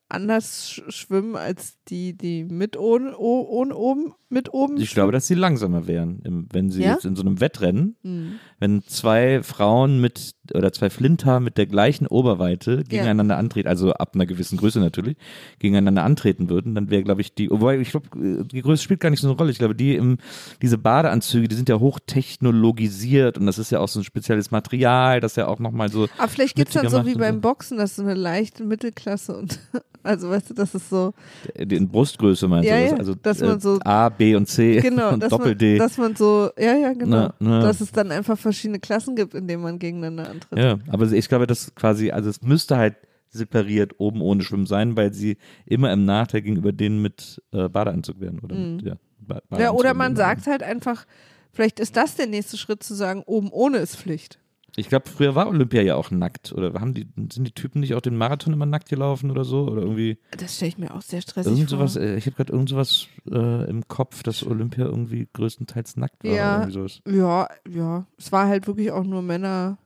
[0.08, 4.78] anders sch schwimmen als die, die mit ohne, oh- ohne oben, mit oben.
[4.80, 6.94] Ich glaube, dass sie langsamer wären, wenn sie Ja?
[6.94, 8.34] jetzt in so einem Wettrennen, Hm.
[8.60, 14.14] wenn zwei Frauen mit oder zwei Flinter mit der gleichen Oberweite gegeneinander antreten, also ab
[14.16, 15.16] einer gewissen Größe natürlich,
[15.60, 19.10] gegeneinander antreten würden, dann wäre, glaube ich, die, wobei ich glaube, die Größe spielt gar
[19.12, 19.52] nicht so eine Rolle.
[19.52, 20.18] Ich glaube, die im,
[20.62, 24.69] diese Badeanzüge, die sind ja hochtechnologisiert und das ist ja auch so ein spezielles Material,
[24.72, 27.42] das ja auch nochmal so Aber vielleicht gibt es dann so wie beim.
[27.42, 29.60] Boxen, dass so eine leichte Mittelklasse und
[30.04, 31.14] also weißt du, das ist so,
[31.56, 33.00] in Brustgröße meinst Ja, du ja, das?
[33.00, 35.78] Also dass man äh, so- A, B und C genau, und dass Doppel man, D.
[35.78, 37.60] dass man so, ja, ja, genau, Na, na.
[37.62, 40.58] dass es dann einfach verschiedene Klassen gibt, in denen man gegeneinander antritt.
[40.60, 42.96] Ja, aber ich glaube, das quasi, also es müsste halt
[43.32, 48.20] separiert oben ohne Schwimmen sein, weil sie immer im Nachteil gegenüber denen mit äh, Badeanzug
[48.20, 48.40] wären.
[48.40, 50.16] Oder mit, ja, Ba- Ja, Badeanzug oder man wären.
[50.16, 51.06] sagt halt einfach,
[51.52, 54.40] vielleicht ist das der nächste Schritt zu sagen, oben ohne ist Pflicht.
[54.76, 56.52] Ich glaube, früher war Olympia ja auch nackt.
[56.54, 59.68] Oder haben die, sind die Typen nicht auch den Marathon immer nackt gelaufen oder so?
[59.68, 61.80] Oder irgendwie Das stelle ich mir auch sehr stressig irgend vor.
[61.80, 66.24] sowas, äh, ich habe gerade irgend sowas äh, im Kopf, dass Olympia irgendwie größtenteils nackt
[66.24, 66.32] war.
[66.32, 66.68] Ja.
[67.08, 68.06] Ja, ja.
[68.18, 69.78] Es war halt wirklich auch nur Männer.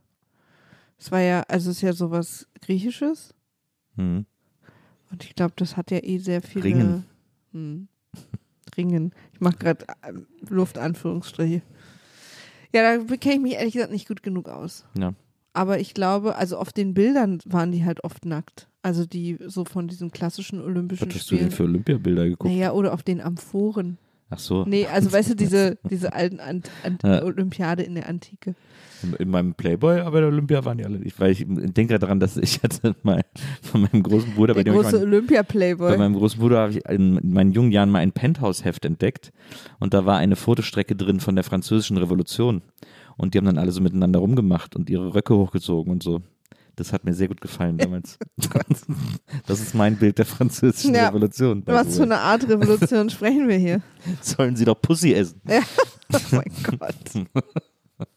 [0.98, 3.34] Es war ja, also es ist ja sowas Griechisches.
[3.96, 4.26] Hm.
[5.12, 6.66] Und ich glaube, das hat ja eh sehr viele.
[6.66, 7.06] Ringen.
[7.52, 7.88] Hm.
[8.78, 9.14] Ringen.
[9.34, 9.86] Ich mache gerade
[10.50, 11.62] Luftanführungsstriche.
[12.74, 14.86] Ja, da kenne ich mich ehrlich gesagt nicht gut genug aus.
[14.98, 15.14] Ja.
[15.54, 18.68] Aber ich glaube, also auf den Bildern waren die halt oft nackt.
[18.82, 21.56] Also die so von diesen klassischen Olympischen Was hast du denn Spielen.
[21.56, 22.52] für Olympiabilder geguckt?
[22.52, 23.98] Naja, oder auf den Amphoren.
[24.34, 24.66] Ach so.
[24.66, 27.24] Nee, also weißt du, diese, diese alten Ant Ant Ja.
[27.24, 28.56] Olympiade in der Antike.
[29.04, 31.20] In- In meinem Playboy, aber der Olympia waren die alle nicht.
[31.20, 33.22] Weil ich denke gerade daran, dass ich hatte mal
[33.62, 35.92] von meinem großen Bruder, bei Der dem ich große mein, Olympia-Playboy.
[35.92, 39.32] bei meinem großen Bruder habe ich in meinen jungen Jahren mal ein Penthouse-Heft entdeckt
[39.80, 42.62] und da war eine Fotostrecke drin von der französischen Revolution
[43.18, 46.22] und die haben dann alle so miteinander rumgemacht und ihre Röcke hochgezogen und so.
[46.76, 48.18] Das hat mir sehr gut gefallen damals.
[49.46, 51.10] das ist mein Bild der französischen Ja.
[51.10, 51.62] Revolution.
[51.66, 53.82] Was für eine Art Revolution sprechen wir hier?
[54.22, 55.42] Sollen sie doch Pussy essen.
[55.46, 57.28] Oh mein Gott.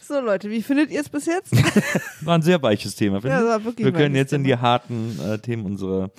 [0.00, 1.52] So Leute, wie findet ihr es bis jetzt?
[2.24, 4.56] War ein sehr weiches Thema, Ja, war wirklich Wir können jetzt in Thema.
[4.56, 6.10] die harten äh, Themen unserer,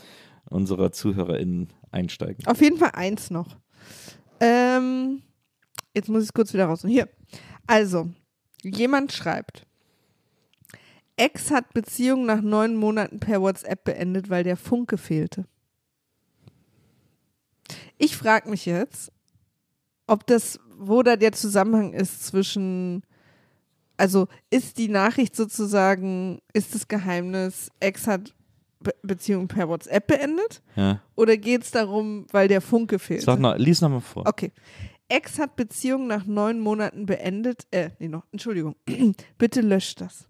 [0.48, 2.46] unserer ZuhörerInnen einsteigen.
[2.46, 3.58] Auf jeden Fall eins noch.
[4.40, 5.24] Ähm,
[5.96, 6.84] jetzt muss ich es kurz wieder raus.
[6.86, 7.10] Hier.
[7.66, 8.12] Also,
[8.62, 9.66] jemand schreibt.
[11.20, 15.46] Ex hat Beziehung nach neun Monaten per WhatsApp beendet, weil der Funke fehlte.
[17.98, 19.12] Ich frage mich jetzt,
[20.08, 23.04] ob das, wo da der Zusammenhang ist zwischen,
[23.98, 28.34] also ist die Nachricht sozusagen, ist das Geheimnis, Ex hat
[28.82, 30.62] Be Beziehung per WhatsApp beendet?
[30.78, 31.02] Ja.
[31.16, 33.24] Oder geht es darum, weil der Funke fehlt?
[33.24, 34.26] Sag noch, lies nochmal vor.
[34.26, 34.54] Okay.
[35.10, 37.66] Ex hat Beziehung nach neun Monaten beendet.
[37.72, 38.76] Äh, nee, noch, Entschuldigung.
[39.38, 40.28] Bitte löscht das.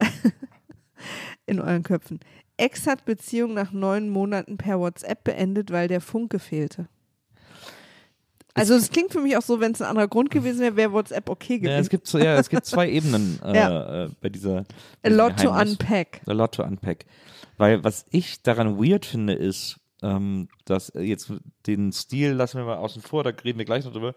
[1.46, 2.20] In euren Köpfen.
[2.56, 6.88] Ex hat Beziehung nach neun Monaten per WhatsApp beendet, weil der Funke fehlte.
[8.54, 10.92] Also es klingt für mich auch so, wenn es ein anderer Grund gewesen wäre, wäre
[10.92, 11.90] WhatsApp okay Ja, es gewesen.
[11.90, 14.04] gibt, ja, es gibt zwei Ebenen äh, Ja.
[14.04, 14.60] äh, bei dieser.
[14.60, 14.64] A
[15.02, 15.72] bei diesem lot to Geheimnis.
[15.78, 16.20] unpack.
[16.26, 17.04] A lot to unpack.
[17.58, 21.32] Weil was ich daran weird finde, ist, ähm, dass äh, jetzt
[21.66, 24.14] den Stil lassen wir mal außen vor, da reden wir gleich noch drüber.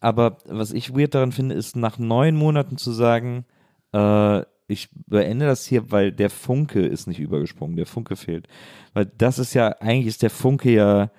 [0.00, 3.46] Aber was ich weird daran finde, ist nach neun Monaten zu sagen,
[3.92, 8.48] äh, ich beende das hier, weil der Funke ist nicht übergesprungen, der Funke fehlt.
[8.94, 11.10] Weil das ist ja, eigentlich ist der Funke ja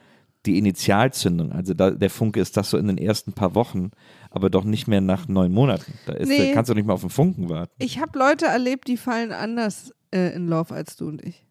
[0.46, 1.52] die Initialzündung.
[1.54, 3.92] Also da, der Funke ist das so in den ersten paar Wochen,
[4.30, 5.94] aber doch nicht mehr nach neun Monaten.
[6.06, 6.50] Da, ist, Nee.
[6.50, 7.74] da kannst du nicht mehr auf den Funken warten.
[7.80, 11.47] Ich habe Leute erlebt, die fallen anders äh, in Love als du und ich.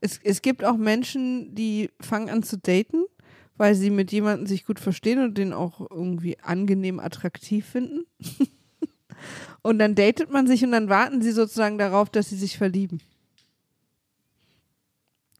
[0.00, 3.04] Es, es gibt auch Menschen, die fangen an zu daten,
[3.56, 8.06] weil sie mit jemandem sich gut verstehen und den auch irgendwie angenehm attraktiv finden.
[9.62, 13.00] und dann datet man sich und dann warten sie sozusagen darauf, dass sie sich verlieben.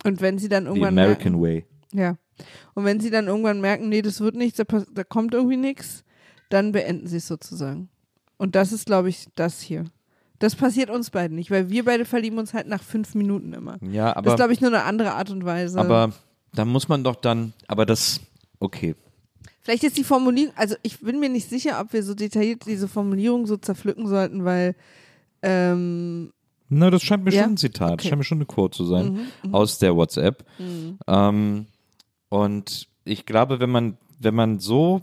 [0.05, 1.65] Und wenn sie dann The irgendwann American merken, Way.
[1.93, 2.17] ja.
[2.75, 6.05] Und wenn sie dann irgendwann merken, nee, das wird nichts, da, da kommt irgendwie nichts,
[6.49, 7.89] dann beenden sie es sozusagen.
[8.39, 9.85] Und das ist, glaube ich, das hier.
[10.41, 13.77] Das passiert uns beiden nicht, weil wir beide verlieben uns halt nach fünf Minuten immer.
[13.83, 15.79] Ja, das aber ist, glaube ich, nur eine andere Art und Weise.
[15.79, 16.13] Aber
[16.55, 18.21] da muss man doch dann, aber das,
[18.59, 18.97] okay.
[19.63, 22.89] Vielleicht ist die Formulierung, also ich bin mir nicht sicher, ob wir so detailliert diese
[22.89, 24.75] Formulierung so zerpflücken sollten, weil
[25.43, 26.33] ähm,
[26.71, 27.43] Na, das scheint mir Ja?
[27.45, 28.09] schon ein Zitat, Okay.
[28.09, 30.45] scheint mir schon eine Quote zu sein mhm, aus der WhatsApp.
[30.59, 30.99] mhm.
[31.07, 31.67] Ähm,
[32.31, 35.03] und ich glaube, wenn man, wenn man so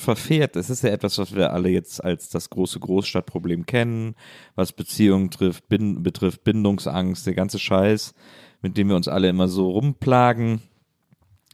[0.00, 4.14] verfährt, das ist ja etwas, was wir alle jetzt als das große Großstadtproblem kennen,
[4.54, 8.14] was Beziehungen trifft, bin, betrifft, Bindungsangst, der ganze Scheiß,
[8.62, 10.62] mit dem wir uns alle immer so rumplagen,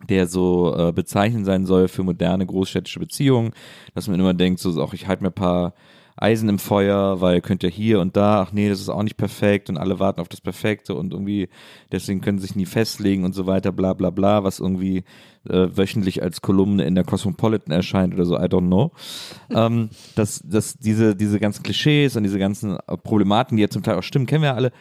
[0.08, 3.52] der so äh, bezeichnend sein soll für moderne großstädtische Beziehungen,
[3.94, 5.74] dass man immer denkt, so auch ich halte mir ein paar
[6.16, 9.16] Eisen im Feuer, weil könnt ihr hier und da, ach nee, das ist auch nicht
[9.16, 11.48] perfekt und alle warten auf das Perfekte und irgendwie
[11.92, 15.04] deswegen können sie sich nie festlegen und so weiter, bla bla bla, was irgendwie
[15.48, 18.92] äh, wöchentlich als Kolumne in der Cosmopolitan erscheint oder so, I don't know.
[19.50, 23.98] ähm, dass, dass diese, diese ganzen Klischees und diese ganzen Problematen, die ja zum Teil
[23.98, 24.72] auch stimmen, kennen wir ja alle,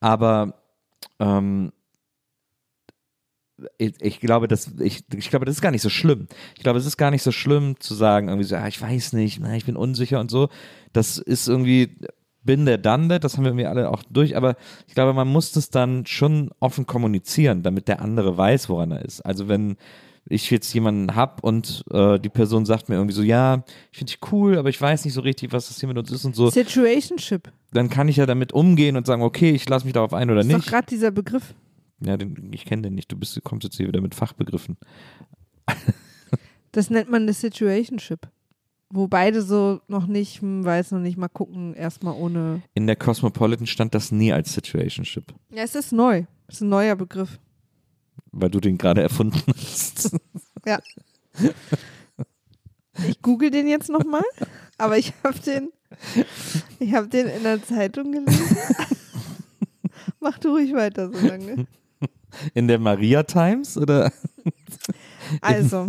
[0.00, 0.54] aber
[1.20, 1.72] ähm,
[3.78, 6.26] ich, ich, glaube, das, ich, ich glaube, das ist gar nicht so schlimm.
[6.56, 9.12] Ich glaube, es ist gar nicht so schlimm zu sagen, irgendwie so, ah, ich weiß
[9.14, 10.48] nicht, na, ich bin unsicher und so.
[10.92, 11.96] Das ist irgendwie,
[12.42, 15.52] bin der Dande, das haben wir irgendwie alle auch durch, aber ich glaube, man muss
[15.52, 19.20] das dann schon offen kommunizieren, damit der andere weiß, woran er ist.
[19.20, 19.76] Also wenn
[20.28, 24.12] ich jetzt jemanden hab und äh, die Person sagt mir irgendwie so, ja, ich finde
[24.12, 26.36] dich cool, aber ich weiß nicht so richtig, was das hier mit uns ist und
[26.36, 27.50] so, Situationship.
[27.72, 30.36] dann kann ich ja damit umgehen und sagen, okay, ich lasse mich darauf ein oder
[30.36, 30.68] Das ist doch nicht.
[30.68, 31.54] gerade dieser Begriff.
[32.02, 33.10] Ja, den, ich kenne den nicht.
[33.12, 34.76] Du bist, kommst jetzt hier wieder mit Fachbegriffen.
[36.72, 38.28] Das nennt man eine Situationship.
[38.92, 42.62] Wo beide so noch nicht, hm, weiß noch nicht, mal gucken, erstmal ohne.
[42.74, 46.24] In der Cosmopolitan stand das nie als Situationship, Ja, es ist neu.
[46.48, 47.38] Es ist ein neuer Begriff.
[48.32, 50.16] weil du den gerade erfunden hast.
[50.66, 50.78] Ja.
[53.08, 54.24] Ich google den jetzt nochmal,
[54.76, 55.70] aber ich habe den,
[56.78, 58.56] ich habe den in der Zeitung gelesen.
[60.20, 61.66] Mach du ruhig weiter so lange.
[62.54, 64.12] In der Maria Times oder?
[65.42, 65.86] Also,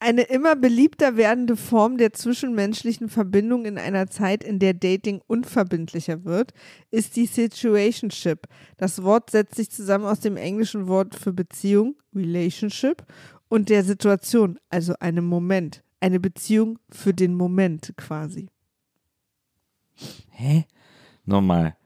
[0.00, 6.24] eine immer beliebter werdende Form der zwischenmenschlichen Verbindung in einer Zeit, in der Dating unverbindlicher
[6.24, 6.52] wird,
[6.90, 8.46] ist die Situationship.
[8.76, 13.04] Das Wort setzt sich zusammen aus dem englischen Wort für Beziehung, Relationship,
[13.48, 15.82] und der Situation, also einem Moment.
[16.00, 18.50] Eine Beziehung für den Moment quasi.
[20.30, 20.66] Hä?
[21.24, 21.77] Nochmal.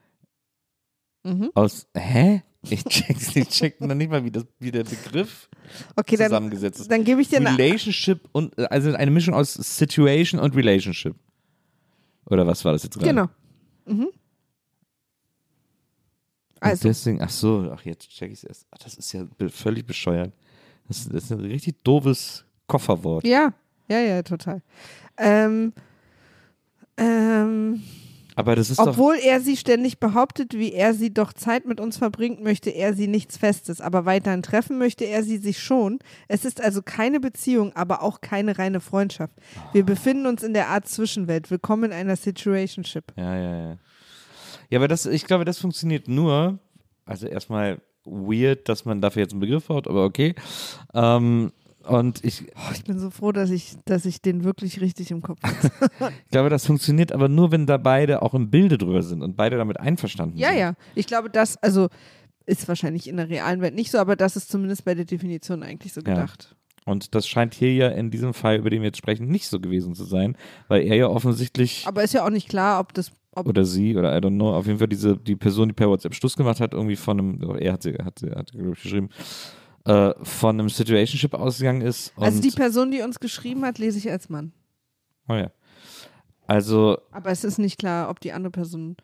[1.24, 1.50] Mhm.
[1.54, 2.42] Aus, hä?
[2.68, 5.48] Ich check, ich check noch nicht mal, wie, das, wie der Begriff
[5.96, 6.90] Okay, dann, zusammengesetzt ist.
[6.90, 7.56] dann gebe ich dir eine.
[7.58, 11.14] Relationship und, also eine Mischung aus Situation und Relationship.
[12.26, 13.08] Oder was war das jetzt gerade?
[13.08, 13.28] Genau.
[13.86, 14.04] Mhm.
[14.06, 14.12] Und
[16.60, 18.66] Also, deswegen, ach so, ach jetzt check ich es erst.
[18.70, 20.32] Ach, das ist ja be völlig bescheuert.
[20.86, 23.26] Das, das ist ein richtig doofes Kofferwort.
[23.26, 23.52] ja,
[23.88, 24.62] ja, ja, total.
[25.18, 25.72] Ähm,
[28.34, 28.78] Aber das ist.
[28.78, 32.94] Obwohl er sie ständig behauptet, wie er sie doch Zeit mit uns verbringt, möchte er
[32.94, 35.98] sie nichts Festes, aber weiterhin treffen möchte er sie sich schon.
[36.28, 39.34] Es ist also keine Beziehung, aber auch keine reine Freundschaft.
[39.72, 41.50] Wir befinden uns in der Art Zwischenwelt.
[41.50, 43.12] Willkommen in einer Situationship.
[43.16, 43.78] Ja, ja, ja.
[44.70, 46.58] Ja, aber das, ich glaube, das funktioniert nur,
[47.04, 50.34] also erstmal weird, dass man dafür jetzt einen Begriff braucht, aber okay.
[50.94, 51.52] Ähm,
[51.88, 55.22] und ich, Oh, ich bin so froh, dass ich, dass ich den wirklich richtig im
[55.22, 55.54] Kopf habe.
[56.24, 59.36] ich glaube, das funktioniert aber nur, wenn da beide auch im Bilde drüber sind und
[59.36, 60.58] beide damit einverstanden ja, sind.
[60.58, 60.74] ja.
[60.94, 61.88] Ich glaube, das, also
[62.46, 65.62] ist wahrscheinlich in der realen Welt nicht so, aber das ist zumindest bei der Definition
[65.62, 66.14] eigentlich so Ja.
[66.14, 66.56] gedacht.
[66.84, 69.60] Und das scheint hier ja in diesem Fall, über den wir jetzt sprechen, nicht so
[69.60, 73.12] gewesen zu sein, weil er ja offensichtlich Aber ist ja auch nicht klar, ob das,
[73.36, 75.88] ob oder sie oder I don't know, auf jeden Fall diese die Person, die per
[75.88, 78.58] WhatsApp Schluss gemacht hat, irgendwie von einem, oh, er hat sie, hat sie, hat sie
[78.58, 79.10] glaube ich geschrieben,
[79.84, 82.12] äh, von einem Situationship ausgegangen ist.
[82.16, 84.52] Also die Person, die uns geschrieben hat, lese ich als Mann.
[85.28, 85.50] oh ja.
[86.46, 88.96] Also, Aber es ist nicht klar, ob die andere Person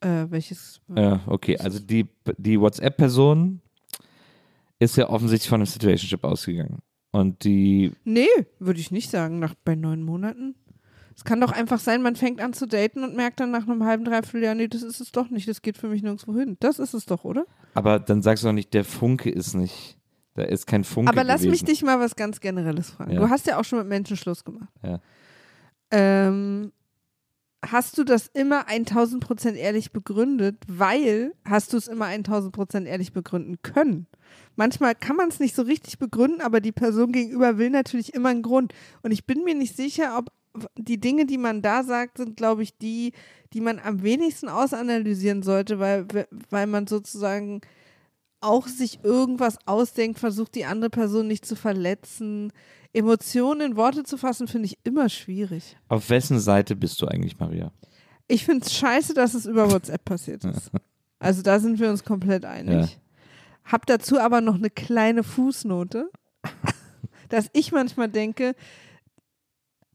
[0.00, 0.80] äh, welches.
[0.94, 3.60] ja, okay, also die, die WhatsApp-Person
[4.78, 6.80] ist ja offensichtlich von einem Situationship ausgegangen.
[7.12, 8.26] Und die, Nee,
[8.58, 10.56] würde ich nicht sagen, nach bei neun Monaten.
[11.16, 13.84] Es kann doch einfach sein, man fängt an zu daten und merkt dann nach einem
[13.84, 16.56] halben, dreiviertel Jahr, nee, das ist es doch nicht, das geht für mich nirgendwo hin.
[16.58, 17.46] Das ist es doch, oder?
[17.74, 19.96] aber dann sagst du doch nicht, der Funke ist nicht,
[20.34, 21.66] da ist kein Funke Aber lass mich gewesen.
[21.66, 23.12] dich mal was ganz Generelles fragen.
[23.12, 23.20] Ja.
[23.20, 24.68] Du hast ja auch schon mit Menschen Schluss gemacht.
[24.82, 25.00] Ja.
[25.90, 26.72] Ähm,
[27.64, 32.86] hast du das immer 1000 Prozent ehrlich begründet, weil hast du es immer 1000 Prozent
[32.88, 34.06] ehrlich begründen können?
[34.56, 38.30] Manchmal kann man es nicht so richtig begründen, aber die Person gegenüber will natürlich immer
[38.30, 38.74] einen Grund.
[39.02, 40.32] Und ich bin mir nicht sicher, ob
[40.76, 43.12] die Dinge, die man da sagt, sind, glaube ich, die,
[43.52, 46.06] die man am wenigsten ausanalysieren sollte, weil,
[46.50, 47.60] weil man sozusagen
[48.44, 52.52] auch sich irgendwas ausdenkt, versucht die andere Person nicht zu verletzen.
[52.92, 55.76] Emotionen in Worte zu fassen, finde ich immer schwierig.
[55.88, 57.72] Auf wessen Seite bist du eigentlich, Maria?
[58.28, 60.70] Ich finde es scheiße, dass es über WhatsApp passiert ist.
[61.20, 62.74] Also da sind wir uns komplett einig.
[62.74, 62.88] Ja.
[63.64, 66.10] Hab dazu aber noch eine kleine Fußnote,
[67.30, 68.54] dass ich manchmal denke,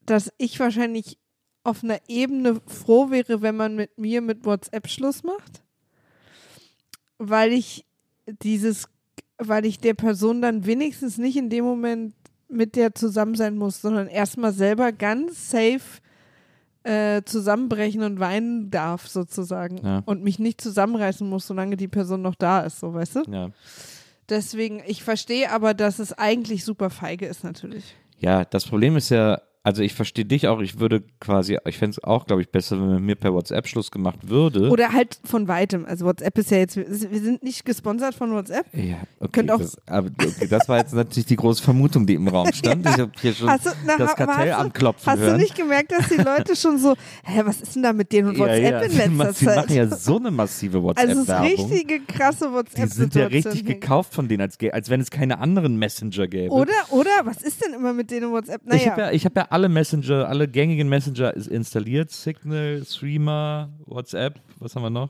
[0.08, 1.20] dass ich wahrscheinlich
[1.64, 5.62] auf einer Ebene froh wäre, wenn man mit mir mit WhatsApp Schluss macht,
[7.20, 7.86] weil ich
[8.42, 8.88] dieses,
[9.38, 12.13] weil ich der Person dann wenigstens nicht in dem Moment
[12.48, 16.02] mit der zusammen sein muss, sondern erstmal selber ganz safe
[16.84, 19.86] äh, zusammenbrechen und weinen darf, sozusagen.
[19.86, 20.02] Ja.
[20.06, 23.24] Und mich nicht zusammenreißen muss, solange die Person noch da ist, so weißt du?
[23.30, 23.50] Ja.
[24.30, 27.96] Deswegen, ich verstehe aber, dass es eigentlich super feige ist, natürlich.
[28.20, 31.91] Ja, das Problem ist ja, also ich verstehe dich auch, ich würde quasi, ich fände
[31.98, 34.69] es auch, glaube ich, besser, wenn man mir per WhatsApp Schluss gemacht würde.
[34.69, 35.86] Oder halt von weitem.
[35.86, 36.86] Also WhatsApp ist ja jetzt, wir
[37.19, 38.65] sind nicht gesponsert von WhatsApp.
[38.74, 42.13] ja, okay, Könnt auch- das, aber, okay, das war jetzt natürlich die große Vermutung, die
[42.15, 42.86] im Raum stand.
[42.86, 45.34] Ich habe hier schon Hast du, na, das Kartell hast du, anklopfen Hast hören.
[45.34, 46.95] du nicht gemerkt, dass die Leute schon so,
[47.26, 48.82] hä, was ist denn da mit denen und WhatsApp ja, ja.
[48.82, 49.56] in letzter Sie Zeit?
[49.58, 51.69] machen ja so eine massive also es ist WhatsApp-Werbung.
[51.72, 52.86] richtige krasse WhatsApp.
[52.89, 56.54] die sind ja richtig gekauft von denen, als, als wenn es keine anderen Messenger gäbe.
[56.54, 58.62] Oder, oder, was ist denn immer mit denen und WhatsApp?
[58.65, 62.12] Ich Naja, habe ja, ich hab ja alle Messenger, alle gängigen Messenger ist installiert.
[62.12, 65.10] Signal, Streamer, WhatsApp, was haben wir noch?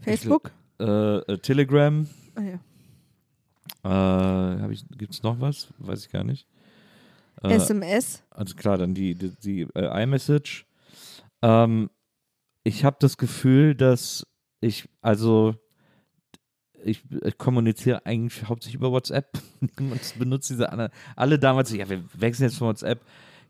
[0.00, 0.50] Facebook?
[0.80, 2.08] Äh, äh, Telegram.
[2.34, 2.58] Ah, ja.
[4.64, 5.68] Äh, ich, gibt's noch was?
[5.78, 6.46] Weiß ich gar nicht.
[7.42, 8.22] Äh, SMS?
[8.30, 10.66] also klar, dann die, die, die äh, iMessage.
[11.42, 11.90] Ähm,
[12.64, 14.26] ich habe das Gefühl, dass
[14.60, 15.54] ich, also
[16.82, 19.38] ich, ich kommuniziere eigentlich hauptsächlich über WhatsApp.
[19.78, 20.92] Niemand benutzt diese anderen.
[21.14, 23.00] Alle damals, ja, wir wechseln jetzt von WhatsApp.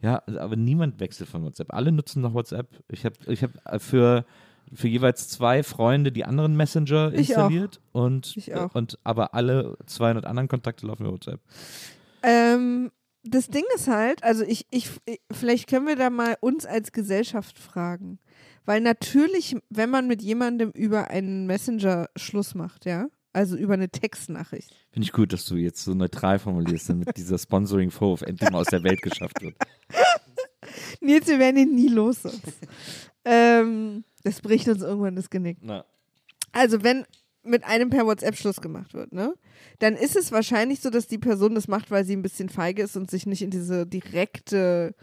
[0.02, 1.72] Ja, aber niemand wechselt von WhatsApp.
[1.72, 2.68] Alle nutzen noch WhatsApp.
[2.88, 3.50] Ich habe ich hab
[3.82, 4.24] für,
[4.72, 7.80] für jeweils zwei Freunde die anderen Messenger installiert.
[7.92, 8.74] Und, Ich auch.
[8.74, 11.40] und aber alle 200 anderen Kontakte laufen über WhatsApp.
[12.22, 12.90] Ähm,
[13.24, 14.90] das Ding ist halt, also ich, ich-
[15.32, 18.18] vielleicht können wir da mal uns als Gesellschaft fragen.
[18.64, 23.06] Weil natürlich, wenn man mit jemandem über einen Messenger Schluss macht, ja,
[23.36, 24.74] also über eine Textnachricht.
[24.90, 28.68] Finde ich gut, dass du jetzt so neutral formulierst, damit dieser Sponsoring-Vorwurf endlich mal aus
[28.68, 29.54] der Welt geschafft wird.
[31.00, 32.20] Nils, wir werden ihn nie los
[33.26, 35.58] ähm, das bricht uns irgendwann das Genick.
[35.60, 35.84] Na.
[36.52, 37.04] Also wenn
[37.42, 39.34] mit einem per WhatsApp Schluss gemacht wird, ne?
[39.78, 42.82] Dann ist es wahrscheinlich so, dass die Person das macht, weil sie ein bisschen feige
[42.82, 44.94] ist und sich nicht in diese direkte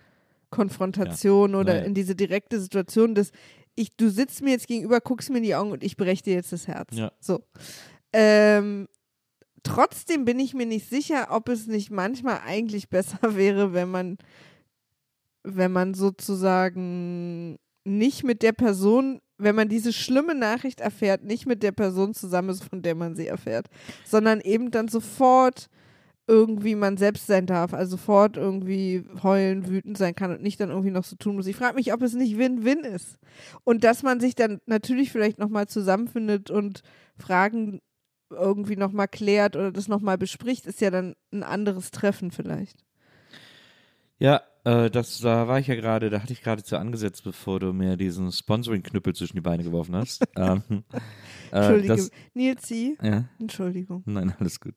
[0.49, 1.85] Konfrontation oder Naja.
[1.85, 3.31] in diese direkte Situation des
[3.75, 6.33] ich, du sitzt mir jetzt gegenüber, guckst mir in die Augen und ich breche dir
[6.35, 6.89] jetzt das Herz.
[6.95, 7.11] Ja.
[7.19, 7.43] So.
[8.13, 8.87] Ähm,
[9.63, 14.17] trotzdem bin ich mir nicht sicher, ob es nicht manchmal eigentlich besser wäre, wenn man,
[15.43, 21.63] wenn man sozusagen nicht mit der Person, wenn man diese schlimme Nachricht erfährt, nicht mit
[21.63, 23.67] der Person zusammen ist, von der man sie erfährt,
[24.05, 25.69] sondern eben dann sofort
[26.25, 30.69] irgendwie man selbst sein darf, also sofort irgendwie heulen, wütend sein kann und nicht dann
[30.69, 31.47] irgendwie noch so tun muss.
[31.47, 33.17] Ich frage mich, ob es nicht Win-Win ist.
[33.65, 36.81] Und dass man sich dann natürlich vielleicht nochmal zusammenfindet und
[37.17, 37.81] Fragen
[38.33, 42.83] irgendwie nochmal klärt oder das nochmal bespricht, ist ja dann ein anderes Treffen vielleicht.
[44.19, 47.59] Ja, äh, das, da war ich ja gerade, da hatte ich gerade zu angesetzt, bevor
[47.59, 50.23] du mir diesen Sponsoring-Knüppel zwischen die Beine geworfen hast.
[50.37, 50.83] ähm,
[51.51, 52.69] äh, Entschuldige, das, Nils,
[53.01, 54.03] ja, Entschuldigung.
[54.05, 54.75] nein, alles gut.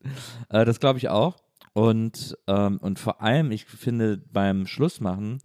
[0.48, 1.36] Äh, das glaube ich auch.
[1.72, 5.40] Und, ähm, und vor allem, ich finde, beim Schlussmachen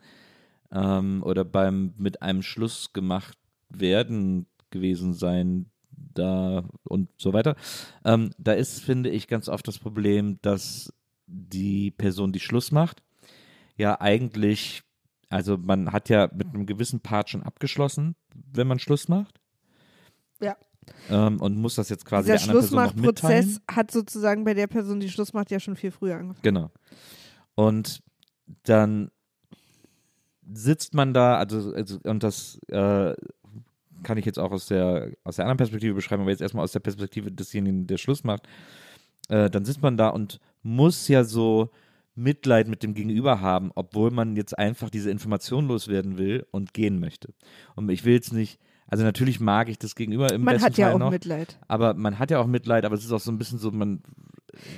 [0.72, 3.38] ähm, oder beim mit einem Schluss gemacht
[3.70, 5.71] werden gewesen sein,
[6.14, 7.56] da und so weiter,
[8.06, 10.94] ähm, da ist, finde ich, ganz oft das Problem, dass
[11.28, 13.04] die Person, die Schluss macht,
[13.78, 14.84] ja eigentlich,
[15.30, 19.40] also man hat ja mit einem gewissen Part schon abgeschlossen, wenn man Schluss macht.
[20.42, 20.58] Ja.
[21.10, 23.44] Ähm, und muss das jetzt quasi Dieser der anderen Person noch mitteilen.
[23.44, 26.42] Schlussmachprozess hat sozusagen bei der Person, die Schluss macht, ja schon viel früher angefangen.
[26.44, 26.72] Genau.
[27.56, 28.02] Und
[28.64, 29.12] dann
[30.54, 33.14] sitzt man da, also, also und das äh,
[34.04, 36.72] kann ich jetzt auch aus der, aus der anderen Perspektive beschreiben, aber jetzt erstmal aus
[36.72, 38.48] der Perspektive desjenigen, der Schluss macht,
[39.30, 41.70] äh, dann sitzt man da und muss ja so
[42.16, 47.00] Mitleid mit dem Gegenüber haben, obwohl man jetzt einfach diese Information loswerden will und gehen
[47.00, 47.34] möchte.
[47.76, 48.60] Und ich will jetzt nicht,
[48.92, 51.58] also natürlich mag ich das Gegenüber im Man besten hat ja Fall auch noch, Mitleid.
[51.68, 54.04] aber man hat ja auch Mitleid, aber es ist auch so ein bisschen so, man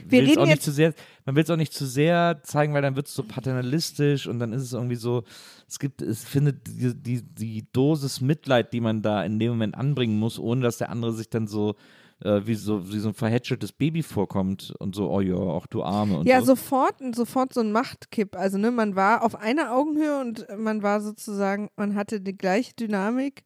[0.07, 0.93] Wir reden auch nicht zu sehr,
[1.25, 4.39] man will es auch nicht zu sehr zeigen, weil dann wird es so paternalistisch und
[4.39, 5.23] dann ist es irgendwie so,
[5.67, 9.75] es gibt, es findet die, die, die Dosis Mitleid, die man da in dem Moment
[9.75, 11.75] anbringen muss, ohne dass der andere sich dann so
[12.23, 15.83] äh, wie so wie so ein verhätscheltes Baby vorkommt und so, oh ja, auch du
[15.83, 16.55] Arme und Ja, so.
[16.55, 18.35] sofort, sofort so ein Machtkipp.
[18.35, 22.73] Also, ne, man war auf einer Augenhöhe und man war sozusagen, man hatte die gleiche
[22.75, 23.43] Dynamik.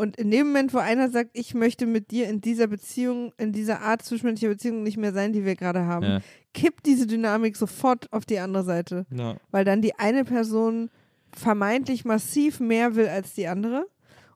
[0.00, 3.52] Und in dem Moment, wo einer sagt, ich möchte mit dir in dieser Beziehung, in
[3.52, 6.20] dieser Art zwischenmenschlicher Beziehung nicht mehr sein, die wir gerade haben, Ja.
[6.54, 9.04] kippt diese Dynamik sofort auf die andere Seite.
[9.14, 9.36] Ja.
[9.50, 10.88] Weil dann die eine Person
[11.36, 13.86] vermeintlich massiv mehr will als die andere.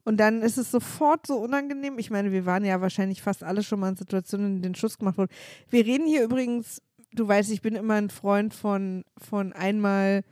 [0.04, 1.98] Und dann ist es sofort so unangenehm.
[1.98, 4.98] Ich meine, wir waren ja wahrscheinlich fast alle schon mal in Situationen, in denen Schuss
[4.98, 5.32] gemacht wurde.
[5.70, 6.82] Wir reden hier übrigens,
[7.14, 10.24] du weißt, ich bin immer ein Freund von, von einmal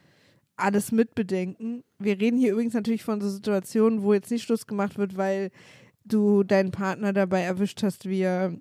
[0.62, 1.84] alles mitbedenken.
[1.98, 5.50] Wir reden hier übrigens natürlich von so Situationen, wo jetzt nicht Schluss gemacht wird, weil
[6.04, 8.56] du deinen Partner dabei erwischt hast, wie er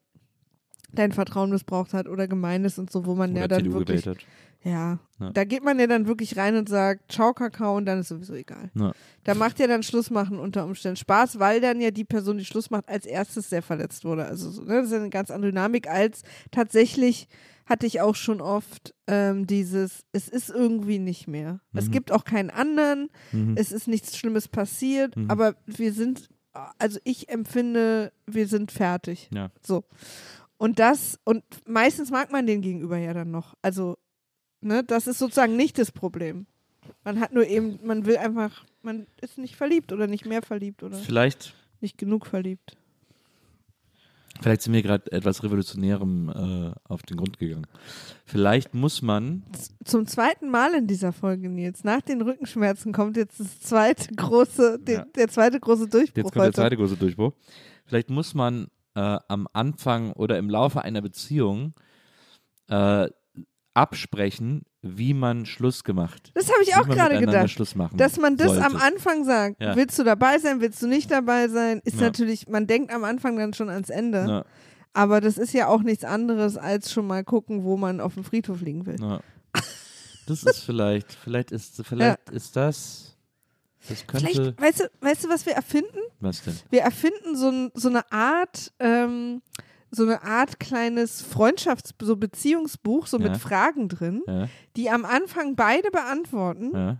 [0.93, 3.80] dein Vertrauen missbraucht hat oder gemein ist und so, wo man ja Oder dann CDU
[3.80, 4.06] wirklich.
[4.64, 5.32] Ja, Ja.
[5.32, 8.36] da geht man ja dann wirklich rein und sagt, ciao Kakao und dann ist sowieso
[8.36, 8.70] egal.
[8.76, 8.91] Ja.
[9.24, 12.45] Da macht ja dann Schluss machen unter Umständen Spaß, weil dann ja die Person, die
[12.45, 14.26] Schluss macht, als erstes sehr verletzt wurde.
[14.26, 14.76] Also so, ne?
[14.76, 16.22] das ist ja eine ganz andere Dynamik als
[16.52, 17.28] tatsächlich
[17.72, 21.61] hatte ich auch schon oft ähm, dieses, es ist irgendwie nicht mehr.
[21.74, 21.91] Es Mhm.
[21.91, 23.55] gibt auch keinen anderen, Mhm.
[23.57, 25.32] es ist nichts Schlimmes passiert, Mhm.
[25.32, 26.30] aber wir sind,
[26.78, 29.30] also ich empfinde, wir sind fertig.
[29.34, 29.51] Ja.
[29.65, 29.86] So.
[30.57, 33.55] Und das, und meistens mag man den Gegenüber ja dann noch.
[33.61, 33.97] Also,
[34.59, 36.45] ne, das ist sozusagen nicht das Problem.
[37.05, 40.84] Man hat nur eben, man will einfach, man ist nicht verliebt oder nicht mehr verliebt
[40.84, 42.76] oder Vielleicht, nicht genug verliebt.
[44.42, 47.68] Vielleicht sind wir gerade etwas Revolutionärem äh, auf den Grund gegangen.
[48.26, 49.44] Vielleicht muss man,
[49.86, 54.80] Zum zweiten Mal in dieser Folge, Nils, nach den Rückenschmerzen kommt jetzt das zweite große,
[54.80, 55.06] der, Ja.
[55.16, 56.56] der zweite große Durchbruch jetzt kommt der heute.
[56.56, 57.34] zweite große Durchbruch,
[57.86, 61.74] vielleicht muss man äh, am Anfang oder im Laufe einer Beziehung
[62.70, 63.08] äh,
[63.74, 66.32] absprechen, wie man Schluss gemacht.
[66.34, 67.49] Das habe ich auch gerade gedacht.
[67.51, 68.65] Schluss machen Dass man das sollte.
[68.65, 69.76] am Anfang sagt, Ja.
[69.76, 72.01] willst du dabei sein, willst du nicht dabei sein, ist Ja.
[72.01, 74.26] natürlich, man denkt am Anfang dann schon ans Ende.
[74.28, 74.45] Ja,
[74.93, 78.24] Aber das ist ja auch nichts anderes, als schon mal gucken, wo man auf dem
[78.26, 78.97] Friedhof liegen will.
[80.28, 83.15] Das ist vielleicht, vielleicht ist, vielleicht ist das,
[83.88, 85.97] das könnte, Vielleicht, weißt du, weißt du, was wir erfinden?
[86.19, 86.55] was denn?
[86.69, 89.41] Wir erfinden so, so eine Art, ähm,
[89.92, 93.30] so eine Art kleines Freundschafts-, so Beziehungsbuch, so Ja.
[93.30, 96.98] mit Fragen drin, Ja, die am Anfang beide beantworten ja.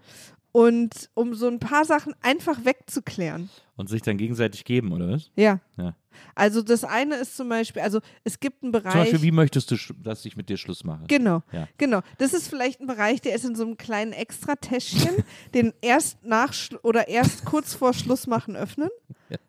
[0.52, 3.50] Und um so ein paar Sachen einfach wegzuklären.
[3.78, 5.32] Und sich dann gegenseitig geben, oder was?
[5.36, 5.60] Ja.
[5.78, 5.96] Ja.
[6.36, 8.92] Also das eine ist zum Beispiel, also es gibt einen Bereich.
[8.92, 11.06] Zum Beispiel, wie möchtest du, dass ich mit dir Schluss mache?
[11.08, 11.68] Genau, Ja.
[11.78, 12.02] genau.
[12.18, 15.24] Das ist vielleicht ein Bereich, der ist in so einem kleinen Extratäschchen,
[15.54, 18.90] den erst nach oder erst kurz vor Schluss machen öffnen.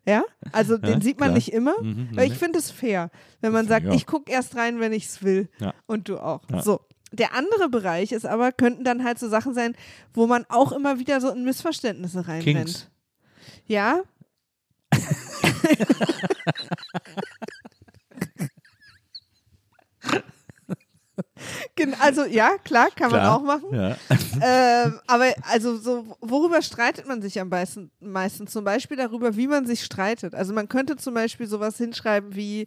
[0.07, 0.23] Ja,
[0.53, 1.35] also den Ja, sieht man klar.
[1.35, 2.33] nicht immer, Mhm, weil mhm.
[2.33, 3.93] ich finde es fair, wenn man sagt, Ja.
[3.93, 5.75] ich gucke erst rein, wenn ich es will Ja.
[5.87, 6.43] und du auch.
[6.49, 6.63] Ja.
[6.63, 6.81] So.
[7.13, 9.75] Der andere Bereich ist aber, könnten dann halt so Sachen sein,
[10.15, 12.45] wo man auch immer wieder so in Missverständnisse reinrennt.
[12.45, 12.89] Kings.
[13.67, 14.03] Ja,
[22.01, 23.37] also ja, klar, kann man Klar.
[23.37, 23.67] auch machen.
[23.73, 23.97] Ja.
[24.85, 28.53] ähm, aber also so, worüber streitet man sich am meisten, meistens?
[28.53, 30.35] Zum Beispiel darüber, wie man sich streitet.
[30.35, 32.67] Also man könnte zum Beispiel sowas hinschreiben wie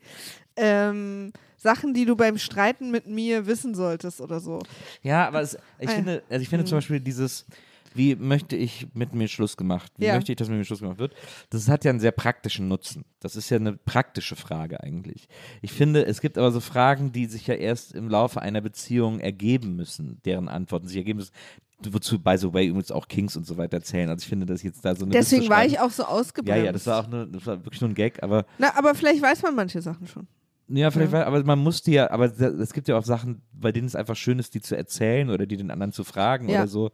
[0.55, 1.31] ähm,
[1.65, 4.59] Sachen, die du beim Streiten mit mir wissen solltest oder so.
[5.01, 5.95] Ja, aber es, ich Ah, ja.
[5.95, 7.47] finde, also ich finde zum Beispiel dieses,
[7.95, 9.91] wie möchte ich mit mir Schluss gemacht?
[9.97, 10.13] Wie Ja.
[10.13, 11.15] möchte ich, dass mit mir Schluss gemacht wird?
[11.49, 13.03] Das hat ja einen sehr praktischen Nutzen.
[13.19, 15.27] Das ist ja eine praktische Frage eigentlich.
[15.63, 19.19] Ich finde, es gibt aber so Fragen, die sich ja erst im Laufe einer Beziehung
[19.19, 21.31] ergeben müssen, deren Antworten sich ergeben müssen.
[21.89, 24.09] Wozu, by the way, übrigens auch Kings und so weiter zählen.
[24.09, 26.63] Also ich finde, dass jetzt da so eine Deswegen war ich auch so Ja, ausgebremst.
[26.65, 29.21] ja, das war auch nur, das war wirklich nur ein Gag, aber Na, aber vielleicht
[29.21, 30.27] weiß man manche Sachen schon.
[30.67, 33.71] Ja, vielleicht, war- aber man muss die ja, aber es gibt ja auch Sachen, bei
[33.71, 36.59] denen es einfach schön ist, die zu erzählen oder die den anderen zu fragen Ja.
[36.61, 36.91] oder so.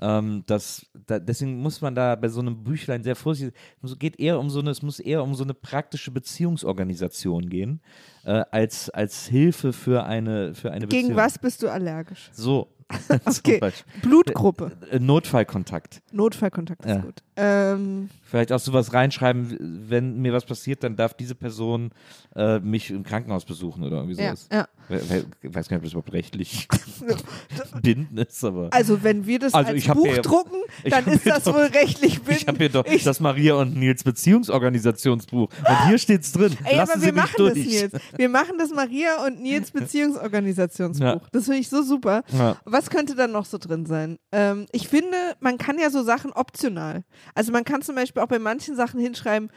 [0.00, 3.54] Ähm, das, da, deswegen muss man da bei so einem Büchlein sehr vorsichtig.
[3.82, 7.80] Es geht eher um so eine, es muss eher um so eine praktische Beziehungsorganisation gehen,
[8.24, 11.04] äh, als, als Hilfe für eine, für eine Beziehung.
[11.08, 12.30] Gegen was bist du allergisch?
[12.32, 12.68] So.
[13.26, 13.60] Okay.
[14.02, 14.72] Blutgruppe.
[14.90, 16.02] Äh, Notfallkontakt.
[16.12, 16.98] Notfallkontakt ist Ja.
[17.00, 17.22] gut.
[17.36, 21.90] Ähm, Vielleicht auch sowas reinschreiben, wenn mir was passiert, dann darf diese Person
[22.36, 24.48] äh, mich im Krankenhaus besuchen oder irgendwie ja, sowas.
[24.52, 24.68] ja.
[24.88, 26.68] We- Ich weiß gar nicht, ob das überhaupt rechtlich
[27.82, 28.68] bindend ist, aber.
[28.72, 30.56] Also wenn wir das Also als Buch mir- drucken,
[30.88, 32.42] dann ist das doch- wohl rechtlich bindend.
[32.42, 35.48] Ich habe hier doch Ich- das Maria und Nils Beziehungsorganisationsbuch.
[35.68, 36.56] Und hier steht's drin.
[36.64, 37.54] Ey, Lassen aber Sie wir mich machen durch.
[37.54, 37.92] das, Nils.
[38.16, 41.04] Wir machen das Maria und Nils Beziehungsorganisationsbuch.
[41.04, 41.20] Ja.
[41.32, 42.22] Das finde ich so super.
[42.32, 42.56] Ja.
[42.84, 44.18] Was könnte dann noch so drin sein?
[44.30, 47.04] Ähm, ich finde, man kann ja so Sachen optional.
[47.34, 49.50] Also man kann zum Beispiel auch bei manchen Sachen hinschreiben,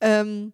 [0.00, 0.52] ähm,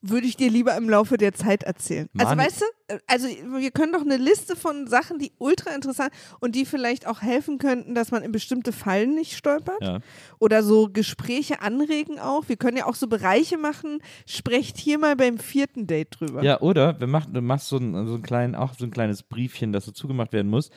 [0.00, 2.08] würde ich dir lieber im Laufe der Zeit erzählen.
[2.16, 6.12] Also Mani- weißt du, also wir können doch eine Liste von Sachen, die ultra interessant
[6.38, 9.98] und die vielleicht auch helfen könnten, dass man in bestimmte Fallen nicht stolpert Ja.
[10.38, 12.44] oder so Gespräche anregen auch.
[12.48, 13.98] Wir können ja auch so Bereiche machen.
[14.24, 16.44] Sprecht hier mal beim vierten Date drüber.
[16.44, 19.24] ja, oder wir machen, du machst so ein, so ein kleinen, auch so ein kleines
[19.24, 20.70] Briefchen, das so zugemacht werden muss.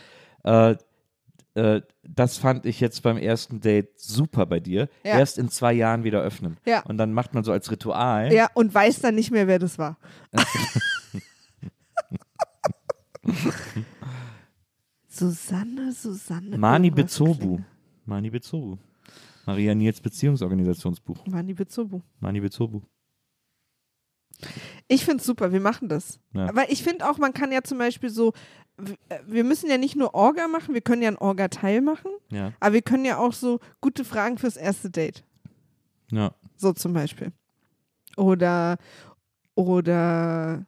[0.44, 0.76] Äh,
[1.54, 4.88] äh, das fand ich jetzt beim ersten Date super bei dir.
[5.04, 5.20] Ja.
[5.20, 6.58] Erst in zwei Jahren wieder öffnen.
[6.66, 6.82] Ja.
[6.84, 8.32] Und dann macht man so als Ritual.
[8.34, 9.98] Ja, und weiß dann nicht mehr, wer das war.
[15.08, 16.58] Susanne, Susanne.
[16.58, 17.60] Mani Bezobu.
[18.06, 18.78] Mani Bezobu.
[19.46, 21.28] Maria Nils Beziehungsorganisationsbuch.
[21.28, 22.02] Mani Bezobu.
[22.20, 22.82] Mani Bezobu.
[24.88, 26.20] Ich finde es super, wir machen das.
[26.34, 26.48] Ja.
[26.50, 28.34] Aber ich finde auch, man kann ja zum Beispiel so,
[29.10, 32.54] äh, wir müssen ja nicht nur Orga machen, wir können ja ein Orga-Teil machen, Ja.
[32.60, 35.24] aber wir können ja auch so gute Fragen fürs erste Date.
[36.12, 36.34] Ja.
[36.58, 37.32] So zum Beispiel.
[38.18, 38.78] Oder,
[39.56, 40.66] oder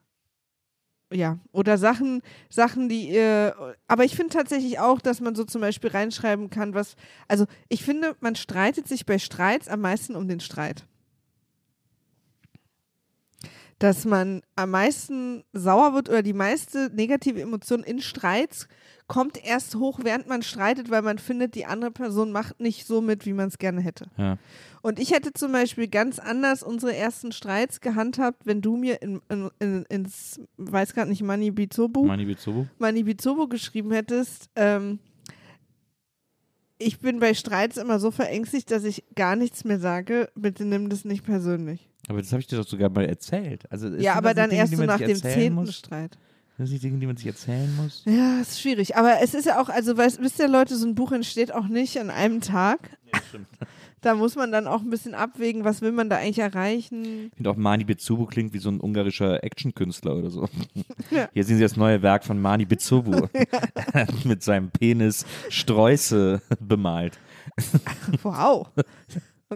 [1.12, 5.62] ja, oder Sachen, Sachen, die ihr, aber ich finde tatsächlich auch, dass man so zum
[5.62, 6.96] Beispiel reinschreiben kann, was,
[7.28, 10.88] also ich finde, man streitet sich bei Streits am meisten um den Streit.
[13.84, 18.70] Dass man am meisten sauer wird oder die meiste negative Emotion in Streits
[19.08, 23.02] kommt erst hoch, während man streitet, weil man findet, die andere Person macht nicht so
[23.02, 24.06] mit, wie man es gerne hätte.
[24.16, 24.38] Ja.
[24.84, 29.20] Und ich hätte zum Beispiel ganz anders unsere ersten Streits gehandhabt, wenn du mir in,
[29.28, 32.66] in, in, ins, weiß gerade nicht, Mani Bizobu, Mani Bizobu?
[32.80, 35.00] Mani Bizobu geschrieben hättest, ähm,
[36.78, 40.30] ich bin bei Streits immer so verängstigt, dass ich gar nichts mehr sage.
[40.36, 41.90] Bitte nimm das nicht persönlich.
[42.08, 43.64] Aber das habe ich dir doch sogar mal erzählt.
[43.72, 45.76] Also, ja, aber das dann Dinge, erst so nach dem zehnten muss?
[45.76, 46.18] Streit.
[46.58, 48.04] Das sind die Dinge, die man sich erzählen muss?
[48.06, 48.96] Ja, ist schwierig.
[48.96, 51.68] Aber es ist ja auch, also weißt, wisst ihr Leute, so ein Buch entsteht auch
[51.68, 52.98] nicht an einem Tag.
[53.30, 53.48] stimmt.
[54.04, 57.28] Da muss man dann auch ein bisschen abwägen, was will man da eigentlich erreichen.
[57.28, 60.50] Ich finde auch Mani Bizobu klingt wie so ein ungarischer Actionkünstler oder so.
[61.10, 61.30] Ja.
[61.34, 63.28] Hier sehen Sie das neue Werk von Mani Bizobu.
[64.26, 67.20] Mit seinem Penis Sträuße bemalt.
[68.24, 68.68] Wow.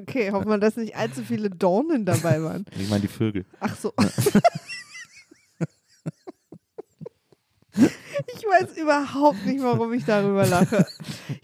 [0.02, 2.66] Okay, hoffen wir, dass nicht allzu viele Dornen dabei waren.
[2.80, 3.46] Ich meine die Vögel.
[3.60, 3.94] Ach so.
[8.36, 10.86] Ich weiß überhaupt nicht, warum ich darüber lache.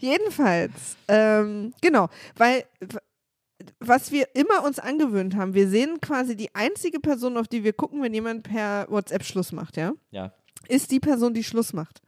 [0.00, 2.64] Jedenfalls, ähm, genau, weil
[3.78, 7.72] was wir immer uns angewöhnt haben, wir sehen quasi die einzige Person, auf die wir
[7.72, 10.32] gucken, wenn jemand per WhatsApp Schluss macht, ja, Ja.
[10.68, 12.02] ist die Person, die Schluss macht.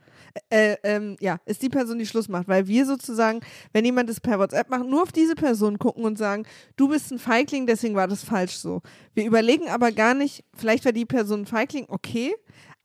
[0.50, 3.40] Äh, ähm, ja, ist die Person, die Schluss macht, weil wir sozusagen,
[3.72, 6.44] wenn jemand es per WhatsApp macht, nur auf diese Person gucken und sagen,
[6.76, 8.82] du bist ein Feigling, deswegen war das falsch so.
[9.14, 12.34] Wir überlegen aber gar nicht, vielleicht war die Person ein Feigling, okay,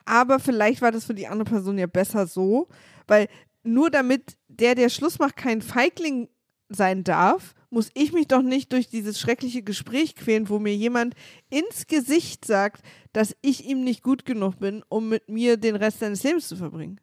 [0.06, 2.68] aber vielleicht war das für die andere Person ja besser so,
[3.08, 3.28] weil
[3.64, 6.28] nur damit der, der Schluss macht, kein Feigling
[6.70, 11.16] sein darf, muss ich mich doch nicht durch dieses schreckliche Gespräch quälen, wo mir jemand
[11.50, 16.00] ins Gesicht sagt, dass ich ihm nicht gut genug bin, um mit mir den Rest
[16.00, 17.00] seines Lebens zu verbringen.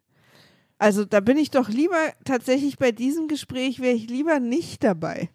[0.79, 5.29] Also da bin ich doch lieber tatsächlich bei diesem Gespräch, wäre ich lieber nicht dabei.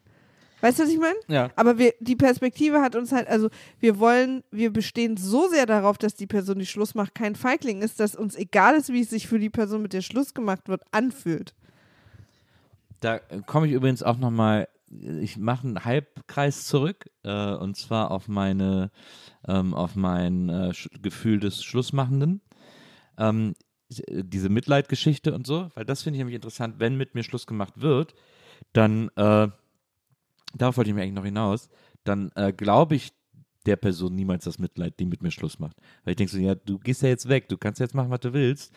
[0.62, 1.18] Weißt du, was ich meine?
[1.28, 1.51] Ja.
[1.57, 5.99] Aber wir, die Perspektive hat uns halt, also wir wollen, wir bestehen so sehr darauf,
[5.99, 9.11] dass die Person, die Schluss macht, kein Feigling ist, dass uns egal ist, wie es
[9.11, 11.55] sich für die Person, mit der Schluss gemacht wird, anfühlt.
[13.01, 18.28] Da komme ich übrigens auch nochmal, ich mache einen Halbkreis zurück äh, und zwar auf
[18.28, 18.90] meine,
[19.47, 20.72] ähm, auf mein äh,
[21.03, 22.40] Gefühl des Schlussmachenden.
[23.18, 23.55] Ähm,
[23.89, 27.80] diese Mitleidgeschichte und so, weil das finde ich nämlich interessant, wenn mit mir Schluss gemacht
[27.80, 28.14] wird,
[28.72, 29.49] dann, äh,
[30.55, 31.68] darauf wollte ich mir eigentlich noch hinaus,
[32.05, 33.12] dann äh, glaube ich
[33.66, 35.76] der Person niemals das Mitleid, die mit mir Schluss macht.
[36.05, 38.20] Weil ich denke so, ja, du gehst ja jetzt weg, du kannst jetzt machen, was
[38.20, 38.74] du willst.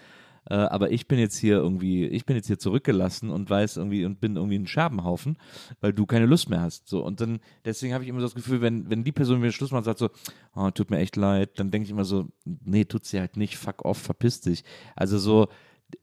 [0.50, 4.06] Äh, aber ich bin jetzt hier irgendwie, ich bin jetzt hier zurückgelassen und weiß irgendwie
[4.06, 5.38] und bin irgendwie ein Scherbenhaufen,
[5.82, 6.88] weil du keine Lust mehr hast.
[6.88, 9.52] So und dann deswegen habe ich immer so das Gefühl, wenn wenn die Person mir
[9.52, 10.10] Schluss macht, und sagt so,
[10.56, 13.58] oh, tut mir echt leid, dann denke ich immer so, nee, tut sie halt nicht,
[13.58, 14.64] fuck off, verpiss dich.
[14.96, 15.48] Also so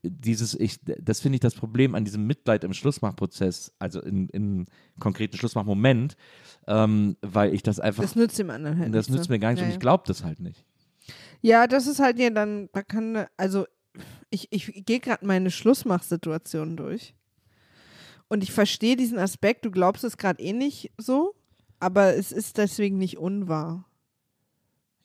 [0.02, 4.66] dieses, ich, das finde ich das Problem an diesem Mitleid im Schlussmachprozess, also im, im
[4.98, 6.16] konkreten Schlussmachmoment,
[6.66, 9.10] ähm, weil ich das einfach, Das das, nützt dem anderen halt nicht.
[9.10, 9.32] nützt so.
[9.32, 10.64] mir gar nicht ja, und ich glaube das halt nicht.
[11.42, 13.66] Ja, das ist halt ja dann, da kann, also
[14.30, 17.14] ich, ich gehe gerade meine Schlussmachsituation durch.
[18.28, 21.34] Und ich verstehe diesen Aspekt, du glaubst es gerade eh nicht so,
[21.78, 23.84] aber es ist deswegen nicht unwahr.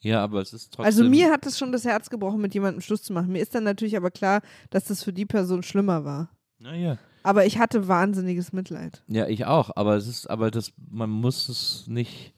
[0.00, 0.86] Ja, aber es ist trotzdem.
[0.86, 3.32] Also mir hat es schon das Herz gebrochen, mit jemandem Schluss zu machen.
[3.32, 6.30] Mir ist dann natürlich aber klar, dass das für die Person schlimmer war.
[6.58, 6.98] Naja.
[7.22, 9.02] Aber ich hatte wahnsinniges Mitleid.
[9.08, 12.32] Ja, ich auch, aber es ist, aber das, man muss es nicht,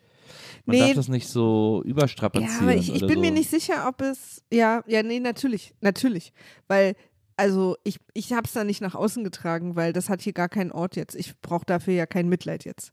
[0.64, 0.80] man Nee.
[0.80, 2.54] darf das nicht so überstrapazieren.
[2.54, 3.20] Ja, aber ich, ich bin so.
[3.20, 4.42] mir nicht sicher, ob es.
[4.52, 5.74] Ja, ja, nee, natürlich.
[5.80, 6.32] Natürlich.
[6.68, 6.94] Weil,
[7.36, 10.48] also, ich, ich habe es da nicht nach außen getragen, weil das hat hier gar
[10.48, 11.14] keinen Ort jetzt.
[11.16, 12.92] Ich brauche dafür ja kein Mitleid jetzt.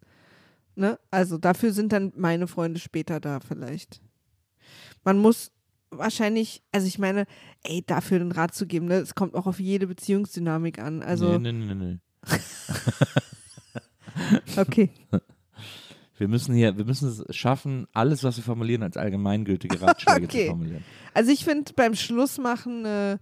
[0.76, 1.00] Ne?
[1.12, 4.02] Also, dafür sind dann meine Freunde später da vielleicht.
[5.04, 5.52] Man muss
[5.92, 7.26] wahrscheinlich, also ich meine,
[7.64, 8.96] ey, dafür den Rat zu geben, ne?
[8.96, 11.02] Es kommt auch auf jede Beziehungsdynamik an.
[11.04, 11.98] Also, nee, nee, nee, nee.
[14.58, 14.90] okay.
[16.20, 20.42] Wir müssen hier, wir müssen es schaffen, alles, was wir formulieren, als allgemeingültige Ratschläge Okay.
[20.44, 20.84] zu formulieren.
[21.14, 23.20] Also ich finde beim Schlussmachen eine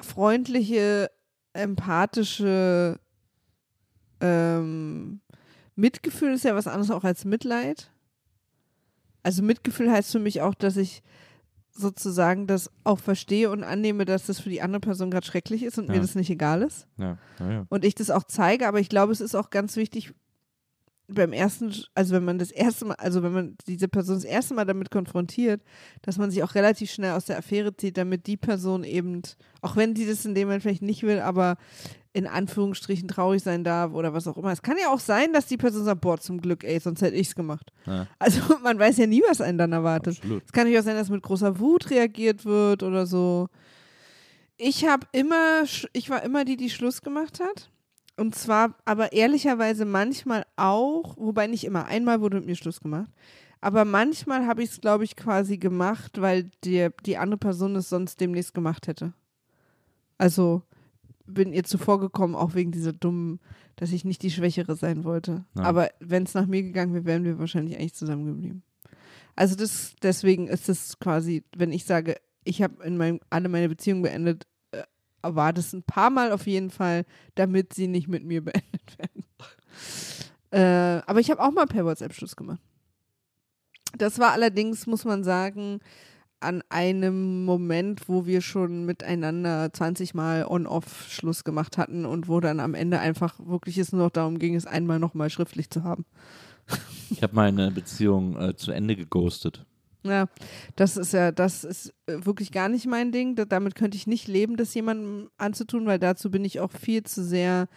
[0.00, 1.10] freundliche,
[1.52, 2.98] empathische
[4.20, 5.20] ähm,
[5.74, 7.90] Mitgefühl ist ja was anderes auch als Mitleid.
[9.22, 11.02] Also Mitgefühl heißt für mich auch, dass ich
[11.74, 15.78] sozusagen das auch verstehe und annehme, dass das für die andere Person gerade schrecklich ist
[15.78, 16.00] und mir Ja.
[16.02, 16.86] das nicht egal ist.
[16.98, 17.64] Ja, ja.
[17.70, 20.12] Und ich das auch zeige, aber ich glaube, es ist auch ganz wichtig,
[21.12, 24.54] beim ersten, also wenn man das erste Mal, also wenn man diese Person das erste
[24.54, 25.62] Mal damit konfrontiert,
[26.02, 29.22] dass man sich auch relativ schnell aus der Affäre zieht, damit die Person eben,
[29.60, 31.56] auch wenn die das in dem Moment vielleicht nicht will, aber
[32.12, 34.52] in Anführungsstrichen traurig sein darf oder was auch immer.
[34.52, 37.16] Es kann ja auch sein, dass die Person sagt, boah, zum Glück, ey, sonst hätte
[37.16, 37.72] ich's gemacht.
[37.86, 38.06] Ja.
[38.18, 40.18] Also man weiß ja nie, was einen dann erwartet.
[40.18, 40.42] Absolut.
[40.44, 43.48] Es kann natürlich auch sein, dass mit großer Wut reagiert wird oder so.
[44.58, 47.71] Ich habe immer, ich war immer die, die Schluss gemacht hat.
[48.16, 53.10] Und zwar, aber ehrlicherweise manchmal auch, wobei nicht immer, einmal wurde mit mir Schluss gemacht.
[53.60, 57.88] Aber manchmal habe ich es, glaube ich, quasi gemacht, weil die, die andere Person es
[57.88, 59.12] sonst demnächst gemacht hätte.
[60.18, 60.62] Also
[61.26, 63.40] bin ihr zuvor gekommen, auch wegen dieser dummen,
[63.76, 65.44] dass ich nicht die Schwächere sein wollte.
[65.56, 65.62] Ja.
[65.62, 68.62] Aber wenn es nach mir gegangen wäre, wären wir wahrscheinlich eigentlich zusammengeblieben.
[69.34, 73.68] Also das, deswegen ist es quasi, wenn ich sage, ich habe in meinem, alle meine
[73.68, 74.46] Beziehungen beendet,
[75.22, 77.04] war das ein paar Mal auf jeden Fall,
[77.34, 79.24] damit sie nicht mit mir beendet werden.
[80.50, 82.60] äh, aber ich habe auch mal per WhatsApp Schluss gemacht.
[83.96, 85.80] Das war allerdings, muss man sagen,
[86.40, 92.40] an einem Moment, wo wir schon miteinander 20 Mal on-off Schluss gemacht hatten und wo
[92.40, 95.84] dann am Ende einfach wirklich es nur noch darum ging, es einmal nochmal schriftlich zu
[95.84, 96.04] haben.
[97.10, 99.66] Ich habe meine Beziehung äh, zu Ende geghostet.
[100.04, 100.26] Ja,
[100.76, 103.36] das ist ja, das ist äh, wirklich gar nicht mein Ding.
[103.36, 107.02] Da, damit könnte ich nicht leben, das jemandem anzutun, weil dazu bin ich auch viel
[107.04, 107.68] zu sehr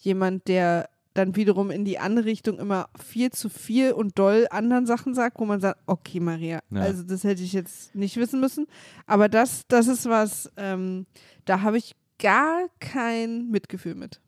[0.00, 4.86] jemand, der dann wiederum in die andere Richtung immer viel zu viel und doll anderen
[4.86, 6.80] Sachen sagt, wo man sagt, okay, Maria, Ja.
[6.80, 8.66] also das hätte ich jetzt nicht wissen müssen.
[9.06, 11.06] Aber das, das ist was, ähm,
[11.44, 14.20] da habe ich gar kein Mitgefühl mit.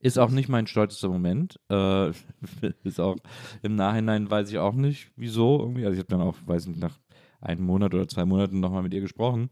[0.00, 1.58] Ist auch nicht mein stolzester Moment.
[1.68, 2.10] Äh,
[2.84, 3.16] ist auch
[3.62, 5.84] im Nachhinein weiß ich auch nicht, wieso irgendwie.
[5.84, 6.98] Also ich habe dann auch, weiß nicht, nach
[7.40, 9.50] einem Monat oder zwei Monaten nochmal mit ihr gesprochen.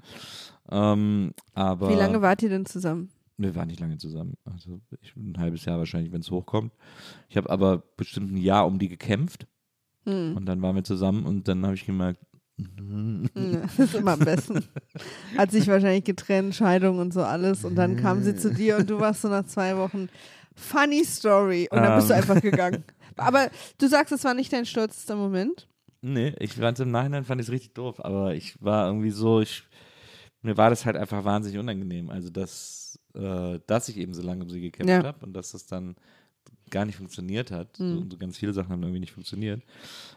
[0.70, 3.10] Ähm, aber Wie lange wart ihr denn zusammen?
[3.36, 4.34] Wir waren nicht lange zusammen.
[4.44, 6.72] Also ich, ein halbes Jahr wahrscheinlich, wenn es hochkommt.
[7.28, 9.46] Ich habe aber bestimmt ein Jahr um die gekämpft
[10.06, 10.36] Hm.
[10.36, 12.20] und dann waren wir zusammen und dann habe ich gemerkt,
[13.34, 14.64] das ist immer am besten.
[15.36, 17.64] Hat sich wahrscheinlich getrennt, Scheidung und so alles.
[17.64, 20.08] Und dann kam sie zu dir und du warst so nach zwei Wochen
[20.54, 21.68] funny story.
[21.70, 22.20] Und dann bist du Ähm.
[22.20, 22.84] einfach gegangen.
[23.16, 23.48] Aber
[23.78, 25.68] du sagst, es war nicht dein stolzester Moment.
[26.02, 29.40] nee, ich fand im Nachhinein fand ich es richtig doof, aber ich war irgendwie so,
[29.40, 29.64] ich,
[30.42, 32.10] mir war das halt einfach wahnsinnig unangenehm.
[32.10, 35.02] Also dass, äh, dass ich eben so lange um sie gekämpft Ja.
[35.02, 35.96] habe und dass das dann
[36.70, 37.76] gar nicht funktioniert hat.
[37.76, 38.10] So, Mhm.
[38.10, 39.62] so ganz viele Sachen haben irgendwie nicht funktioniert.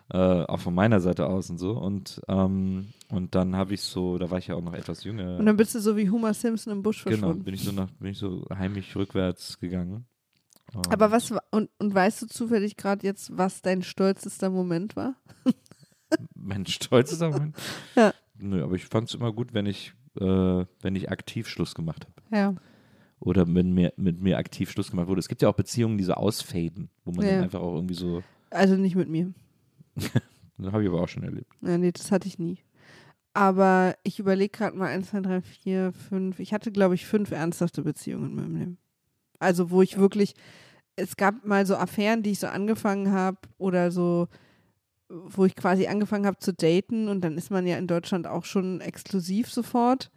[0.09, 1.71] Äh, auch von meiner Seite aus und so.
[1.71, 5.37] Und, ähm, und dann habe ich so, da war ich ja auch noch etwas jünger.
[5.37, 7.43] Und dann bist du so wie Homer Simpson im Busch Genau, verschwunden.
[7.43, 10.05] bin ich so nach, bin ich so heimlich rückwärts gegangen.
[10.73, 14.95] Ähm, Aber was war, und, und weißt du zufällig gerade jetzt, was dein stolzester Moment
[14.95, 15.15] war?
[16.35, 17.55] Mein stolzester Moment?
[17.95, 18.13] Ja.
[18.37, 20.23] Nö, aber ich fand es immer gut, wenn ich, äh,
[20.81, 22.35] wenn ich aktiv Schluss gemacht habe.
[22.37, 22.55] Ja.
[23.19, 25.19] Oder wenn mir, mit mir aktiv Schluss gemacht wurde.
[25.19, 27.33] Es gibt ja auch Beziehungen, die so ausfaden, wo man Ja.
[27.35, 29.33] dann einfach auch irgendwie so, Also nicht mit mir.
[30.57, 31.51] das habe ich aber auch schon erlebt.
[31.61, 32.59] Ja, nee, das hatte ich nie.
[33.33, 36.39] Aber ich überlege gerade mal 1, 2, 3, 4, 5.
[36.39, 38.77] Ich hatte, glaube ich, fünf ernsthafte Beziehungen in meinem Leben.
[39.39, 40.33] Also, wo ich wirklich,
[40.95, 44.27] es gab mal so Affären, die ich so angefangen habe oder so,
[45.09, 48.45] wo ich quasi angefangen habe zu daten und dann ist man ja in Deutschland auch
[48.45, 50.11] schon exklusiv sofort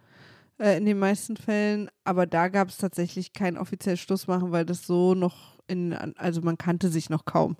[0.61, 1.89] äh, in den meisten Fällen.
[2.03, 6.57] Aber da gab es tatsächlich kein offizielles Schlussmachen, weil das so noch in, also man
[6.57, 7.57] kannte sich noch kaum.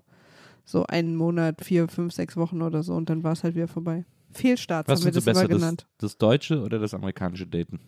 [0.64, 3.68] So einen Monat, vier, fünf, sechs Wochen oder so und dann war es halt wieder
[3.68, 4.06] vorbei.
[4.32, 5.88] Fehlstarts Was haben wir das du immer besser, das, genannt.
[5.98, 7.80] das deutsche oder das amerikanische Daten?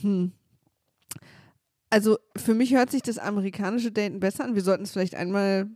[0.00, 0.32] Hm.
[1.90, 4.54] Also für mich hört sich das amerikanische Daten besser an.
[4.54, 5.68] Wir sollten es vielleicht einmal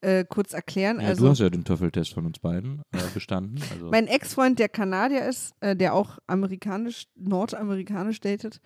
[0.00, 1.00] äh, kurz erklären.
[1.00, 3.60] Ja, also du hast ja den Töffeltest von uns beiden äh, bestanden.
[3.72, 8.60] Also, mein Ex-Freund, der Kanadier ist, äh, der auch amerikanisch, nordamerikanisch datet,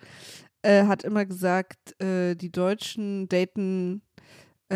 [0.61, 4.01] äh, hat immer gesagt, äh, die Deutschen daten
[4.69, 4.75] äh,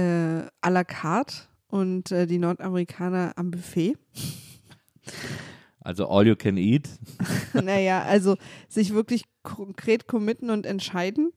[0.61, 1.35] à la carte
[1.67, 3.97] und äh, die Nordamerikaner am Buffet.
[5.81, 6.89] also all you can eat.
[7.53, 8.35] naja, also
[8.67, 11.31] sich wirklich konkret committen und entscheiden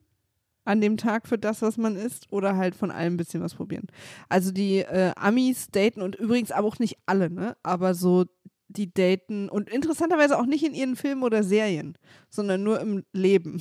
[0.64, 3.54] an dem Tag für das, was man isst, oder halt von allem ein bisschen was
[3.54, 3.86] probieren.
[4.28, 7.56] Also die äh, Amis daten und übrigens aber auch nicht alle, ne?
[7.62, 8.24] Aber so
[8.68, 11.96] die daten und interessanterweise auch nicht in ihren Filmen oder Serien,
[12.30, 13.60] sondern nur im Leben.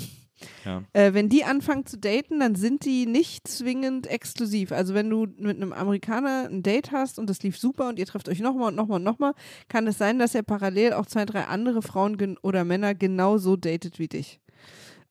[0.66, 0.84] Ja.
[0.94, 4.72] Äh, wenn die anfangen zu daten, dann sind die nicht zwingend exklusiv.
[4.72, 8.06] Also wenn du mit einem Amerikaner ein Date hast und das lief super und ihr
[8.06, 9.34] trefft euch nochmal und nochmal und nochmal,
[9.68, 14.00] kann es sein, dass er parallel auch zwei, drei andere Frauen oder Männer genauso datet
[14.00, 14.41] wie dich.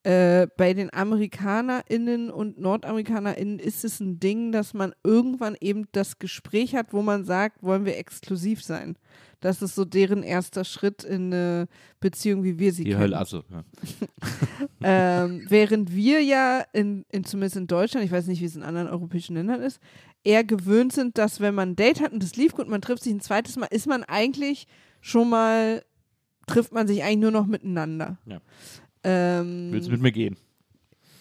[0.03, 6.19] Äh, bei den AmerikanerInnen und NordamerikanerInnen ist es ein Ding, dass man irgendwann eben das
[6.19, 8.97] Gespräch hat, wo man sagt, wollen wir exklusiv sein.
[9.41, 11.67] Das ist so deren erster Schritt in eine
[11.99, 13.03] Beziehung, wie wir sie Die kennen.
[13.03, 13.45] Hölle, also.
[13.51, 13.65] Ja.
[14.83, 18.63] Ähm, während wir ja, in, in, zumindest in Deutschland, ich weiß nicht, wie es in
[18.63, 19.79] anderen europäischen Ländern ist,
[20.25, 23.03] eher gewöhnt sind, dass wenn man ein Date hat und das lief gut man trifft
[23.03, 24.67] sich ein zweites Mal, ist man eigentlich
[25.03, 25.85] schon mal,
[26.47, 28.17] trifft man sich eigentlich nur noch miteinander.
[28.25, 28.41] Ja.
[29.05, 30.37] Ähm, Willst du mit mir gehen?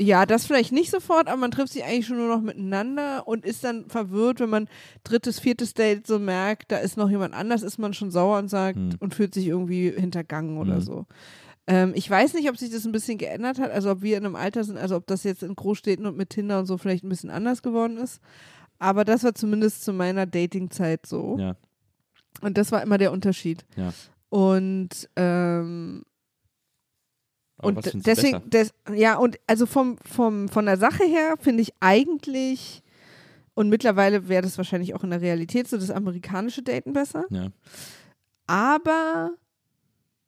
[0.01, 3.45] ja, das vielleicht nicht sofort, aber man trifft sich eigentlich schon nur noch miteinander und
[3.45, 4.69] ist dann verwirrt, wenn man
[5.03, 8.47] drittes, viertes Date so merkt, da ist noch jemand anders, ist man schon sauer und
[8.49, 8.91] sagt Hm.
[8.99, 10.81] und fühlt sich irgendwie hintergangen oder Hm.
[10.81, 11.05] so.
[11.67, 14.25] Ähm, ich weiß nicht, ob sich das ein bisschen geändert hat, also ob wir in
[14.25, 17.03] einem Alter sind, also ob das jetzt in Großstädten und mit Tinder und so vielleicht
[17.03, 18.21] ein bisschen anders geworden ist.
[18.79, 21.35] Aber das war zumindest zu meiner Datingzeit so.
[21.37, 21.57] Ja.
[22.39, 23.65] Und das war immer der Unterschied.
[23.75, 23.93] Ja.
[24.29, 26.03] Und ähm,
[27.59, 31.73] Aber und deswegen, des, ja, und also vom, vom, von der Sache her finde ich
[31.79, 32.81] eigentlich,
[33.53, 37.25] und mittlerweile wäre das wahrscheinlich auch in der Realität so, das amerikanische Daten besser.
[37.29, 37.49] Ja.
[38.47, 39.31] Aber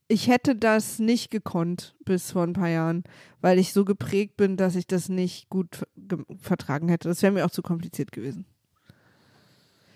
[0.07, 3.03] ich hätte das nicht gekonnt bis vor ein paar Jahren,
[3.39, 7.07] weil ich so geprägt bin, dass ich das nicht gut ver- ge- vertragen hätte.
[7.07, 8.45] Das wäre mir auch zu kompliziert gewesen.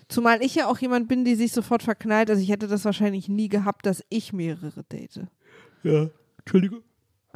[0.08, 2.30] Zumal ich ja auch jemand bin, die sich sofort verknallt.
[2.30, 5.26] Also ich hätte das wahrscheinlich nie gehabt, dass ich mehrere date.
[5.82, 6.08] Ja,
[6.38, 6.80] Entschuldigung.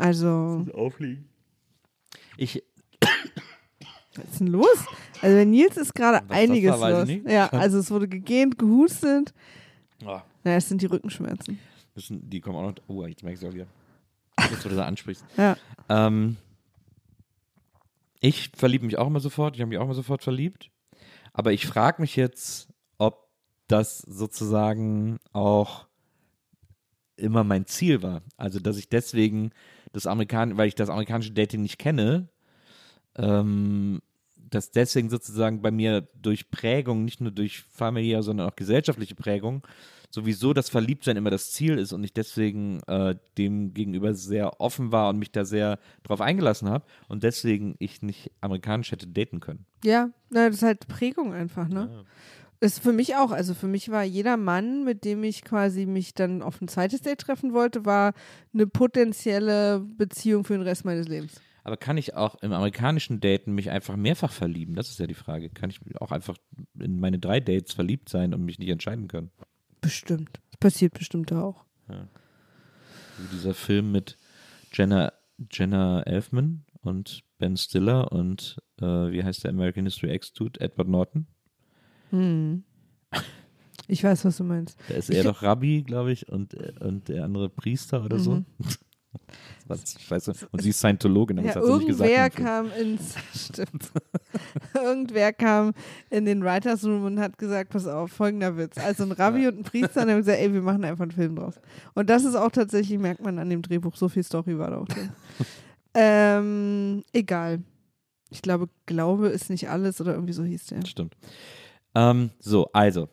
[0.01, 1.29] Also, Aufliegen.
[2.37, 2.63] Ich,
[4.17, 4.69] was ist denn los?
[5.21, 7.07] Also bei Nils ist gerade einiges war, los.
[7.07, 7.29] nicht.
[7.29, 9.35] Ja, also es wurde gegähnt, gehustet.
[10.05, 11.59] oh, Naja, es sind die Rückenschmerzen.
[11.95, 12.75] müssen, die kommen auch noch.
[12.89, 13.67] Oh, jetzt merke ich es auch wieder.
[14.51, 15.23] Jetzt, wo du das ansprichst.
[15.37, 15.55] Ja.
[15.91, 16.39] Ähm,
[18.21, 19.55] ich verliebe mich auch immer sofort.
[19.55, 20.71] Ich habe mich auch immer sofort verliebt.
[21.35, 23.29] Aber ich frage mich jetzt, ob
[23.69, 25.87] das sozusagen auch
[27.21, 28.23] immer mein Ziel war.
[28.37, 29.53] Also, dass ich deswegen
[29.93, 32.29] das Amerikan weil ich das amerikanische Dating nicht kenne,
[33.17, 34.01] ähm,
[34.51, 39.67] dass deswegen sozusagen bei mir durch Prägung, nicht nur durch familiäre, sondern auch gesellschaftliche Prägung,
[40.11, 44.91] sowieso das Verliebtsein immer das Ziel ist und ich deswegen äh, dem gegenüber sehr offen
[44.91, 49.39] war und mich da sehr drauf eingelassen habe und deswegen ich nicht amerikanisch hätte daten
[49.39, 49.67] können.
[49.85, 51.87] Ja, na, das ist halt Prägung einfach, ne?
[51.87, 53.31] Das ist für mich auch.
[53.31, 57.01] Also für mich war jeder Mann, mit dem ich quasi mich dann auf ein zweites
[57.01, 58.13] Date treffen wollte, war
[58.53, 61.41] eine potenzielle Beziehung für den Rest meines Lebens.
[61.65, 64.75] Aber kann ich auch im amerikanischen Daten mich einfach mehrfach verlieben?
[64.75, 65.51] Das ist ja die Frage.
[65.51, 66.37] Kann ich auch einfach
[66.79, 69.31] in meine drei Dates verliebt sein und mich nicht entscheiden können?
[69.81, 70.41] Bestimmt.
[70.51, 71.65] Das passiert bestimmt auch.
[71.87, 74.17] Wie dieser Film mit
[74.73, 75.13] Jenna,
[75.51, 80.61] Jenna Elfman und Ben Stiller und äh, wie heißt der American History X-Dude?
[80.61, 81.27] Edward Norton.
[82.11, 82.63] Hm.
[83.89, 84.79] Ich weiß, was du meinst.
[84.89, 88.35] Da ist er doch Rabbi, glaube ich, und, äh, und der andere Priester oder so.
[88.37, 88.45] Mhm.
[89.67, 90.33] Was, scheiße.
[90.53, 92.11] Und sie ist Scientologin, aber Ja, das hat sie nicht gesagt.
[92.11, 93.91] irgendwer kam ins stimmt.
[94.75, 95.73] irgendwer kam
[96.11, 98.79] in den Writers Room und hat gesagt, pass auf, folgender Witz.
[98.79, 101.35] Also ein Rabbi und ein Priester und haben gesagt, ey, wir machen einfach einen Film
[101.35, 101.55] draus.
[101.95, 104.79] Und das ist auch tatsächlich, merkt man an dem Drehbuch, so viel Story war da
[104.79, 105.11] auch drin.
[105.95, 107.63] ähm, egal.
[108.31, 110.87] Ich glaube, Glaube ist nicht alles oder irgendwie so hieß der.
[110.87, 111.17] Stimmt.
[111.95, 113.09] Ähm, so, also,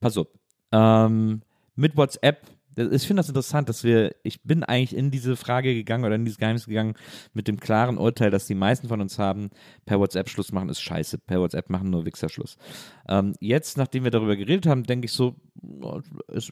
[0.00, 0.28] pass auf.
[0.72, 1.42] Ähm,
[1.76, 6.04] mit WhatsApp, ich finde das interessant, dass wir, ich bin eigentlich in diese Frage gegangen
[6.04, 6.94] oder in dieses Geheimnis gegangen
[7.34, 9.50] mit dem klaren Urteil, dass die meisten von uns haben,
[9.84, 12.56] per WhatsApp Schluss machen ist scheiße, per WhatsApp machen nur Wichser Schluss.
[13.08, 15.36] Ähm, jetzt, nachdem wir darüber geredet haben, denke ich so,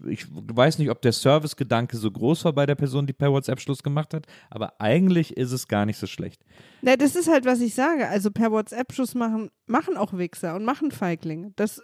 [0.09, 3.61] ich weiß nicht, ob der Servicegedanke so groß war bei der Person, die per WhatsApp
[3.61, 6.45] Schluss gemacht hat, aber eigentlich ist es gar nicht so schlecht.
[6.83, 8.09] Na, das ist halt, was ich sage.
[8.09, 11.53] Also per WhatsApp-Schuss machen, machen auch Wichser und machen Feiglinge.
[11.57, 11.83] Das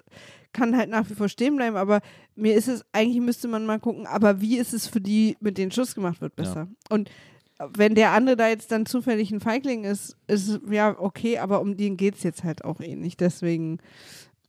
[0.52, 2.00] kann halt nach wie vor stehen bleiben, aber
[2.34, 5.58] mir ist es, eigentlich müsste man mal gucken, aber wie ist es für die, mit
[5.58, 6.68] denen Schuss gemacht wird, besser?
[6.88, 7.10] Und
[7.58, 11.76] wenn der andere da jetzt dann zufällig ein Feigling ist, ist ja okay, aber um
[11.76, 13.20] den geht es jetzt halt auch eh nicht.
[13.20, 13.78] Deswegen,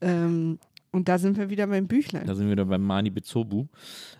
[0.01, 0.59] ähm,
[0.91, 2.25] und da sind wir wieder beim Büchlein.
[2.25, 3.67] Da sind wir wieder beim Mani Bezobu.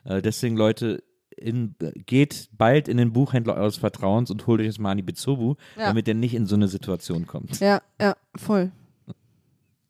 [0.03, 1.03] Äh, deswegen, Leute,
[1.35, 5.85] in, geht bald in den Buchhändler eures Vertrauens und holt euch das Mani Bezobu, Ja.
[5.87, 7.59] damit ihr nicht in so eine Situation kommt.
[7.59, 8.71] ja, ja, voll.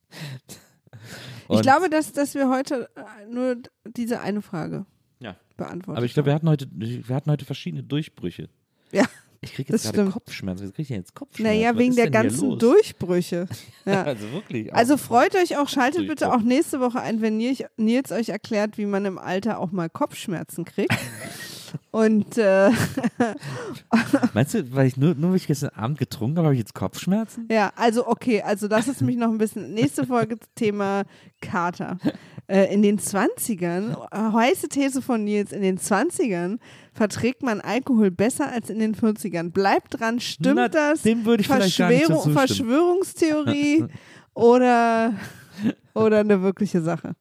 [1.49, 3.55] ich glaube, dass, dass wir heute äh, nur
[3.95, 4.85] diese eine Frage
[5.19, 5.35] Ja.
[5.55, 5.97] beantworten.
[5.97, 8.49] Aber ich glaube, wir hatten heute, wir hatten heute verschiedene Durchbrüche.
[8.91, 9.05] Ja,
[9.41, 10.13] Ich kriege Das jetzt gerade stimmt.
[10.13, 10.65] Kopfschmerzen.
[10.65, 11.57] Was kriege ich denn jetzt Kopfschmerzen?
[11.57, 12.59] Naja, Was wegen der ganzen?
[12.59, 13.47] Durchbrüche.
[13.85, 14.03] Ja.
[14.03, 14.73] Also wirklich.
[14.73, 18.77] Also freut euch auch, schaltet bitte auch nächste Woche ein, wenn Nils, Nils euch erklärt,
[18.77, 20.93] wie man im Alter auch mal Kopfschmerzen kriegt.
[21.91, 22.69] Und äh,
[24.33, 26.73] Meinst du, weil ich nur, nur weil ich gestern Abend getrunken habe, habe ich jetzt
[26.73, 27.47] Kopfschmerzen?
[27.51, 29.73] ja, also okay, also das ist mich noch ein bisschen.
[29.73, 31.03] Nächste Folge Thema
[31.41, 31.97] Kater.
[32.49, 36.59] Äh, in den 20ern, äh, heiße These von Nils, in den 20ern
[36.93, 39.51] verträgt man Alkohol besser als in den 40ern.
[39.51, 41.01] Bleibt dran, stimmt Na, das?
[41.01, 42.37] dem würde ich vielleicht so zustimmen.
[42.37, 43.85] Verschwörungstheorie
[44.33, 45.13] oder,
[45.93, 47.15] oder eine wirkliche Sache?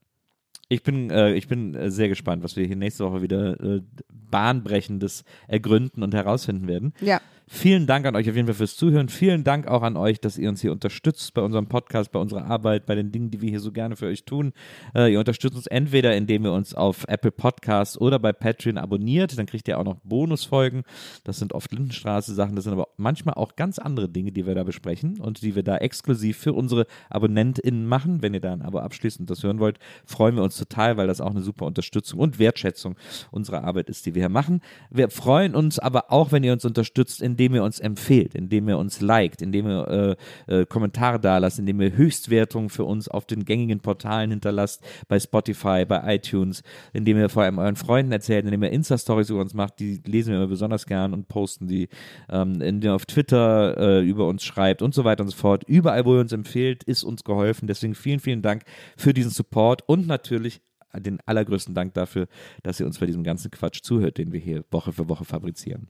[0.68, 3.82] Ich bin, äh, ich bin äh, sehr gespannt, was wir hier nächste Woche wieder äh,
[4.30, 6.92] bahnbrechendes ergründen und herausfinden werden.
[7.00, 7.20] Ja.
[7.48, 9.08] Vielen Dank an euch auf jeden Fall fürs Zuhören.
[9.08, 12.44] Vielen Dank auch an euch, dass ihr uns hier unterstützt bei unserem Podcast, bei unserer
[12.46, 14.52] Arbeit, bei den Dingen, die wir hier so gerne für euch tun.
[14.96, 19.38] Äh, ihr unterstützt uns entweder, indem ihr uns auf Apple Podcasts oder bei Patreon abonniert.
[19.38, 20.82] Dann kriegt ihr auch noch Bonusfolgen.
[21.22, 22.56] Das sind oft Lindenstraße-Sachen.
[22.56, 25.62] Das sind aber manchmal auch ganz andere Dinge, die wir da besprechen und die wir
[25.62, 28.22] da exklusiv für unsere AbonnentInnen machen.
[28.22, 31.06] Wenn ihr da ein Abo abschließt und das hören wollt, freuen wir uns total, weil
[31.06, 32.96] das auch eine super Unterstützung und Wertschätzung
[33.30, 34.60] unserer Arbeit ist, die wir hier machen.
[34.90, 38.78] Wir freuen uns aber auch, wenn ihr uns unterstützt, indem ihr uns empfehlt, indem ihr
[38.78, 40.16] uns liked, indem ihr
[40.48, 44.82] äh, äh, Kommentare da lasst, indem ihr Höchstwertungen für uns auf den gängigen Portalen hinterlasst,
[45.06, 46.62] bei Spotify, bei iTunes,
[46.92, 50.30] indem ihr vor allem euren Freunden erzählt, indem ihr Insta-Stories über uns macht, die lesen
[50.30, 51.88] wir immer besonders gern und posten die,
[52.28, 55.62] ähm, indem ihr auf Twitter äh, über uns schreibt und so weiter und so fort.
[55.68, 57.68] Überall, wo ihr uns empfehlt, ist uns geholfen.
[57.68, 58.62] Deswegen vielen, vielen Dank
[58.96, 60.60] für diesen Support und natürlich
[60.94, 62.26] den allergrößten Dank dafür,
[62.62, 65.88] dass ihr uns bei diesem ganzen Quatsch zuhört, den wir hier Woche für Woche fabrizieren.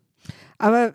[0.59, 0.95] Aber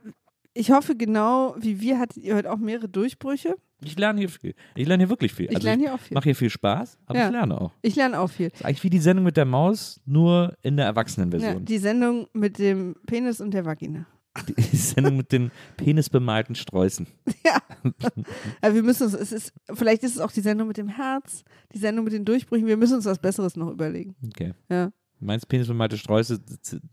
[0.54, 3.56] ich hoffe, genau wie wir hattet ihr heute auch mehrere Durchbrüche.
[3.84, 4.54] Ich lerne hier viel.
[4.76, 5.47] Ich lerne hier wirklich viel.
[5.47, 6.14] Also Ich lerne hier auch viel.
[6.14, 7.26] mache hier viel Spaß, aber Ja.
[7.28, 7.72] ich lerne auch.
[7.82, 8.49] Ich lerne auch viel.
[8.49, 11.66] Das ist eigentlich wie die Sendung mit der Maus, nur in der Ja, Erwachsenenversion.
[11.66, 14.06] die Sendung mit dem Penis und der Vagina.
[14.47, 17.07] Die, Sendung mit den penisbemalten Sträußen.
[18.61, 21.43] Aber wir müssen uns, es ist, vielleicht ist es auch die Sendung mit dem Herz,
[21.73, 22.67] die Sendung mit den Durchbrüchen.
[22.67, 24.15] Wir müssen uns was Besseres noch überlegen.
[24.25, 24.53] Okay.
[24.69, 24.91] Ja.
[25.19, 26.39] Meinst penisbemalte Sträuße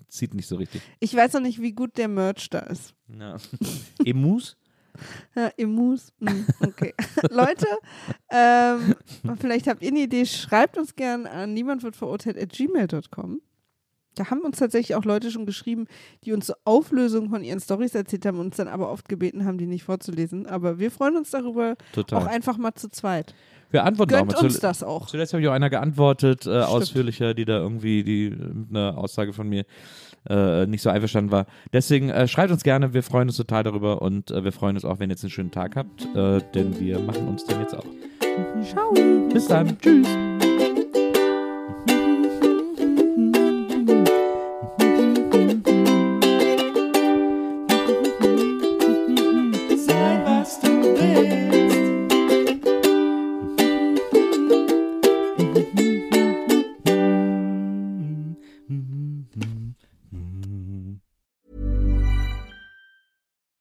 [0.08, 0.82] zieht nicht so richtig.
[1.00, 2.94] Ich weiß noch nicht, wie gut der Merch da ist.
[3.08, 3.36] Ja.
[4.04, 4.56] Emus?
[5.34, 6.12] Ja, Emus.
[6.20, 6.92] Hm, okay.
[7.30, 7.66] Leute,
[8.30, 8.94] ähm,
[9.38, 13.40] vielleicht habt ihr eine Idee, schreibt uns gern an niemand wird verurteilt at gmail.com.
[14.18, 15.86] Da haben uns tatsächlich auch Leute schon geschrieben,
[16.24, 19.58] die uns Auflösungen von ihren Stories erzählt haben und uns dann aber oft gebeten haben,
[19.58, 20.46] die nicht vorzulesen.
[20.46, 22.22] Aber wir freuen uns darüber Total.
[22.22, 23.34] auch einfach mal zu zweit.
[23.70, 24.46] Wir antworten Gönnt auch mal.
[24.46, 25.06] uns das auch.
[25.06, 29.32] Zuletzt habe ich auch einer geantwortet, äh, ausführlicher, die da irgendwie die, mit einer Aussage
[29.32, 29.64] von mir
[30.28, 31.46] äh, nicht so einverstanden war.
[31.72, 34.84] Deswegen äh, schreibt uns gerne, wir freuen uns total darüber und äh, wir freuen uns
[34.84, 37.76] auch, wenn ihr jetzt einen schönen Tag habt, äh, denn wir machen uns den jetzt
[37.76, 37.86] auch.
[38.64, 38.92] Ciao.
[39.32, 39.78] Bis dann.
[39.78, 40.06] Tschüss.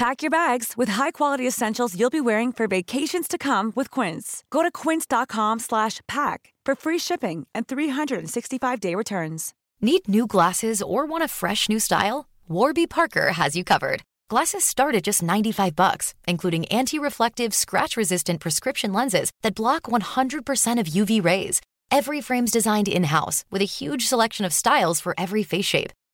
[0.00, 4.42] Pack your bags with high-quality essentials you'll be wearing for vacations to come with Quince.
[4.48, 9.52] Go to quince.com slash pack for free shipping and 365-day returns.
[9.82, 12.26] Need new glasses or want a fresh new style?
[12.48, 14.00] Warby Parker has you covered.
[14.30, 20.86] Glasses start at just 95 bucks, including anti-reflective, scratch-resistant prescription lenses that block 100% of
[20.86, 21.60] UV rays.
[21.90, 25.92] Every frame's designed in-house with a huge selection of styles for every face shape.